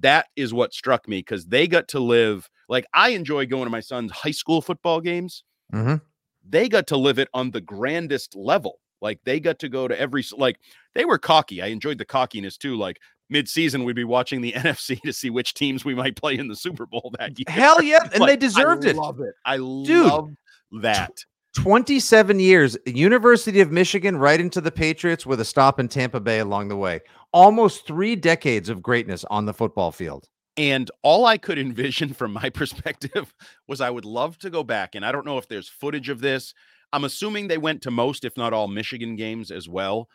that 0.00 0.28
is 0.36 0.54
what 0.54 0.74
struck 0.74 1.08
me 1.08 1.18
because 1.20 1.46
they 1.46 1.68
got 1.68 1.88
to 1.88 2.00
live 2.00 2.50
like 2.68 2.86
I 2.94 3.10
enjoy 3.10 3.46
going 3.46 3.64
to 3.64 3.70
my 3.70 3.80
son's 3.80 4.12
high 4.12 4.30
school 4.32 4.62
football 4.62 5.00
games 5.00 5.44
Mhm. 5.72 6.00
they 6.48 6.68
got 6.68 6.86
to 6.88 6.96
live 6.96 7.18
it 7.18 7.28
on 7.34 7.50
the 7.50 7.60
grandest 7.60 8.34
level. 8.34 8.80
Like 9.00 9.20
they 9.24 9.40
got 9.40 9.58
to 9.60 9.68
go 9.68 9.88
to 9.88 9.98
every 9.98 10.24
like 10.36 10.58
they 10.94 11.04
were 11.04 11.18
cocky. 11.18 11.62
I 11.62 11.66
enjoyed 11.66 11.98
the 11.98 12.04
cockiness 12.04 12.56
too. 12.56 12.76
Like 12.76 12.98
mid-season, 13.28 13.84
we'd 13.84 13.96
be 13.96 14.04
watching 14.04 14.40
the 14.40 14.52
NFC 14.56 15.00
to 15.02 15.12
see 15.12 15.30
which 15.30 15.54
teams 15.54 15.84
we 15.84 15.94
might 15.94 16.16
play 16.16 16.36
in 16.36 16.48
the 16.48 16.56
Super 16.56 16.86
Bowl 16.86 17.12
that 17.18 17.38
year. 17.38 17.44
Hell 17.48 17.82
yeah. 17.82 18.00
And 18.12 18.12
they 18.12 18.18
Like, 18.18 18.40
deserved 18.40 18.86
I 18.86 18.90
it. 18.90 18.96
Love 18.96 19.20
it. 19.20 19.34
I 19.44 19.56
love 19.56 20.30
that. 20.82 21.24
27 21.56 22.38
years, 22.38 22.76
University 22.86 23.60
of 23.60 23.72
Michigan, 23.72 24.16
right 24.16 24.40
into 24.40 24.60
the 24.60 24.70
Patriots 24.70 25.26
with 25.26 25.40
a 25.40 25.44
stop 25.44 25.80
in 25.80 25.88
Tampa 25.88 26.20
Bay 26.20 26.38
along 26.38 26.68
the 26.68 26.76
way. 26.76 27.00
Almost 27.32 27.86
three 27.86 28.14
decades 28.14 28.68
of 28.68 28.82
greatness 28.82 29.24
on 29.30 29.46
the 29.46 29.54
football 29.54 29.90
field. 29.90 30.28
And 30.56 30.90
all 31.02 31.26
I 31.26 31.38
could 31.38 31.58
envision 31.58 32.12
from 32.12 32.32
my 32.32 32.50
perspective 32.50 33.34
was 33.66 33.80
I 33.80 33.90
would 33.90 34.04
love 34.04 34.38
to 34.38 34.50
go 34.50 34.62
back. 34.62 34.94
And 34.94 35.04
I 35.04 35.10
don't 35.10 35.26
know 35.26 35.38
if 35.38 35.48
there's 35.48 35.68
footage 35.68 36.08
of 36.08 36.20
this. 36.20 36.54
I'm 36.92 37.04
assuming 37.04 37.48
they 37.48 37.58
went 37.58 37.82
to 37.82 37.90
most, 37.90 38.24
if 38.24 38.36
not 38.36 38.52
all, 38.52 38.68
Michigan 38.68 39.16
games 39.16 39.50
as 39.50 39.68
well. 39.68 40.08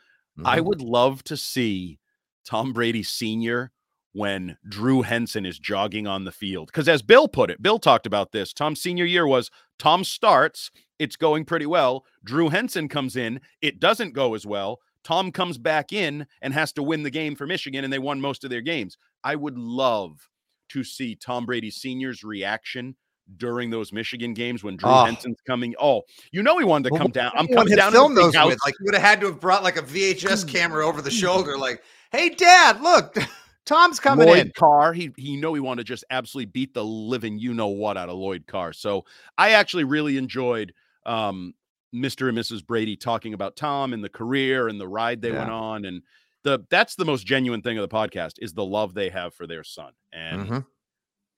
I 0.43 0.59
Mhm. 0.59 0.65
would 0.65 0.81
love 0.81 1.23
to 1.25 1.37
see 1.37 1.99
Tom 2.43 2.73
Brady 2.73 3.03
Sr. 3.03 3.71
when 4.11 4.57
Drew 4.67 5.01
Henson 5.01 5.45
is 5.45 5.59
jogging 5.59 6.07
on 6.07 6.23
the 6.23 6.31
field. 6.31 6.67
Because 6.67 6.87
as 6.87 7.01
Bill 7.01 7.27
put 7.27 7.51
it, 7.51 7.61
Bill 7.61 7.79
talked 7.79 8.05
about 8.05 8.31
this. 8.31 8.53
Tom's 8.53 8.81
senior 8.81 9.05
year 9.05 9.27
was 9.27 9.51
Tom 9.77 10.03
starts, 10.05 10.71
it's 10.99 11.17
going 11.17 11.43
pretty 11.45 11.65
well. 11.65 12.05
Drew 12.23 12.49
Henson 12.49 12.87
comes 12.87 13.15
in, 13.17 13.41
it 13.61 13.79
doesn't 13.79 14.13
go 14.13 14.33
as 14.33 14.45
well. 14.45 14.79
Tom 15.03 15.31
comes 15.31 15.57
back 15.57 15.91
in 15.93 16.27
and 16.41 16.53
has 16.53 16.71
to 16.73 16.83
win 16.83 17.03
the 17.03 17.11
game 17.11 17.35
for 17.35 17.45
Michigan, 17.45 17.83
and 17.83 17.91
they 17.91 17.99
won 17.99 18.19
most 18.21 18.43
of 18.43 18.49
their 18.49 18.61
games. 18.61 18.97
I 19.23 19.35
would 19.35 19.57
love 19.57 20.29
to 20.69 20.83
see 20.83 21.15
Tom 21.15 21.45
Brady 21.45 21.69
Sr.'s 21.69 22.23
reaction 22.23 22.95
during 23.37 23.69
those 23.69 23.91
Michigan 23.91 24.33
games 24.33 24.63
when 24.63 24.75
Drew 24.77 24.89
Oh. 24.89 25.05
Henson's 25.05 25.37
coming. 25.47 25.73
Oh, 25.79 26.03
you 26.31 26.43
know 26.43 26.57
he 26.59 26.65
wanted 26.65 26.89
to 26.91 26.97
come 26.97 27.05
what 27.05 27.13
down. 27.13 27.31
I'm 27.35 27.47
coming 27.47 27.75
down 27.75 27.91
to 27.91 27.97
the 27.97 28.07
those 28.21 28.35
house. 28.35 28.47
with. 28.47 28.59
Like 28.65 28.75
you 28.79 28.85
would 28.85 28.93
have 28.95 29.03
had 29.03 29.19
to 29.21 29.27
have 29.27 29.39
brought 29.39 29.63
like 29.63 29.77
a 29.77 29.81
VHS 29.81 30.47
camera 30.47 30.85
over 30.87 31.01
the 31.01 31.11
shoulder, 31.11 31.57
like, 31.57 31.81
hey 32.11 32.29
dad, 32.29 32.81
look, 32.81 33.15
Tom's 33.65 33.99
coming 33.99 34.27
Lloyd 34.27 34.37
in. 34.47 34.51
Carr. 34.55 34.93
He 34.93 35.11
he 35.17 35.37
know 35.37 35.53
he 35.55 35.59
wanted 35.59 35.81
to 35.85 35.91
just 35.91 36.03
absolutely 36.11 36.51
beat 36.51 36.73
the 36.73 36.85
living 36.85 37.39
you 37.39 37.53
know 37.53 37.67
what 37.67 37.97
out 37.97 38.09
of 38.09 38.15
Lloyd 38.17 38.45
Carr. 38.47 38.73
So 38.73 39.05
I 39.37 39.51
actually 39.51 39.85
really 39.85 40.17
enjoyed 40.17 40.73
um 41.05 41.53
Mr. 41.93 42.27
and 42.29 42.37
Mrs. 42.37 42.65
Brady 42.65 42.95
talking 42.95 43.33
about 43.33 43.55
Tom 43.55 43.93
and 43.93 44.03
the 44.03 44.09
career 44.09 44.67
and 44.67 44.79
the 44.79 44.87
ride 44.87 45.21
they 45.21 45.31
went 45.31 45.49
on 45.49 45.85
and 45.85 46.01
the 46.43 46.59
that's 46.69 46.93
the 46.95 47.05
most 47.05 47.25
genuine 47.25 47.61
thing 47.63 47.77
of 47.77 47.89
the 47.89 47.95
podcast 47.95 48.33
is 48.39 48.53
the 48.53 48.63
love 48.65 48.93
they 48.93 49.09
have 49.09 49.33
for 49.33 49.47
their 49.47 49.63
son. 49.63 49.93
And 50.13 50.47
Mhm. 50.47 50.65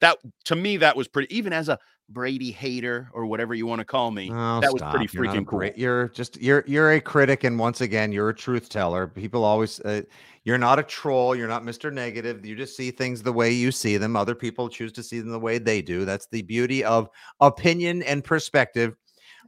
That 0.01 0.17
to 0.45 0.55
me 0.55 0.77
that 0.77 0.95
was 0.95 1.07
pretty 1.07 1.35
even 1.35 1.53
as 1.53 1.69
a 1.69 1.77
Brady 2.09 2.51
hater 2.51 3.09
or 3.11 3.25
whatever 3.25 3.53
you 3.53 3.65
want 3.65 3.79
to 3.79 3.85
call 3.85 4.11
me. 4.11 4.29
Oh, 4.31 4.61
that 4.61 4.71
was 4.71 4.81
pretty. 4.81 5.09
You're 5.11 5.25
not 5.25 5.35
a 5.35 5.39
freaking 5.41 5.45
cool. 5.47 5.59
great- 5.59 5.77
You're 5.77 6.07
just 6.09 6.41
you're 6.41 6.63
you're 6.65 6.93
a 6.93 7.01
critic, 7.01 7.43
and 7.43 7.59
once 7.59 7.81
again, 7.81 8.13
you're 8.13 8.29
a 8.29 8.33
truth 8.35 8.69
teller. 8.69 9.07
People 9.07 9.43
always, 9.43 9.81
uh, 9.81 10.03
you're 10.45 10.57
not 10.57 10.79
a 10.79 10.83
troll. 10.83 11.35
You're 11.35 11.49
not 11.49 11.63
Mr. 11.63 11.91
Negative. 11.91 12.45
You 12.45 12.55
just 12.55 12.77
see 12.77 12.91
things 12.91 13.21
the 13.21 13.33
way 13.33 13.51
you 13.51 13.73
see 13.73 13.97
them. 13.97 14.15
Other 14.15 14.35
people 14.35 14.69
choose 14.69 14.93
to 14.93 15.03
see 15.03 15.19
them 15.19 15.31
the 15.31 15.39
way 15.39 15.57
they 15.57 15.81
do. 15.81 16.05
That's 16.05 16.27
the 16.31 16.43
beauty 16.43 16.81
of 16.81 17.09
opinion 17.41 18.03
and 18.03 18.23
perspective. 18.23 18.95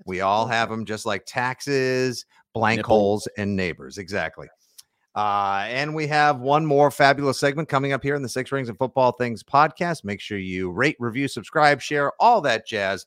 We 0.06 0.20
all 0.20 0.46
have 0.46 0.70
them, 0.70 0.84
just 0.84 1.06
like 1.06 1.24
taxes, 1.26 2.26
blank 2.54 2.80
Nipple. 2.80 2.90
holes, 2.98 3.28
and 3.38 3.56
neighbors. 3.56 3.98
Exactly. 3.98 4.48
Uh, 5.20 5.66
and 5.68 5.94
we 5.94 6.08
have 6.08 6.40
one 6.40 6.66
more 6.66 6.90
fabulous 6.90 7.38
segment 7.38 7.68
coming 7.68 7.92
up 7.92 8.02
here 8.02 8.16
in 8.16 8.22
the 8.22 8.30
Six 8.30 8.54
Rings 8.54 8.70
of 8.70 8.78
Football 8.78 9.12
Things 9.12 9.44
podcast. 9.44 10.06
Make 10.06 10.22
sure 10.22 10.38
you 10.38 10.72
rate, 10.72 10.96
review, 10.98 11.28
subscribe, 11.28 11.82
share, 11.82 12.14
all 12.22 12.40
that 12.40 12.66
jazz. 12.66 13.06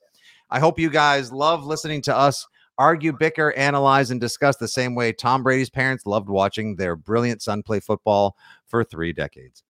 I 0.50 0.60
hope 0.60 0.78
you 0.78 0.90
guys 0.90 1.32
love 1.32 1.64
listening 1.64 2.02
to 2.02 2.14
us 2.14 2.46
argue, 2.76 3.14
bicker, 3.14 3.54
analyze, 3.54 4.10
and 4.10 4.20
discuss 4.20 4.56
the 4.56 4.68
same 4.68 4.94
way 4.94 5.14
Tom 5.14 5.42
Brady's 5.42 5.70
parents 5.70 6.04
loved 6.04 6.28
watching 6.28 6.76
their 6.76 6.96
brilliant 6.96 7.40
son 7.40 7.62
play 7.62 7.80
football 7.80 8.36
for 8.66 8.84
three 8.84 9.14
decades. 9.14 9.64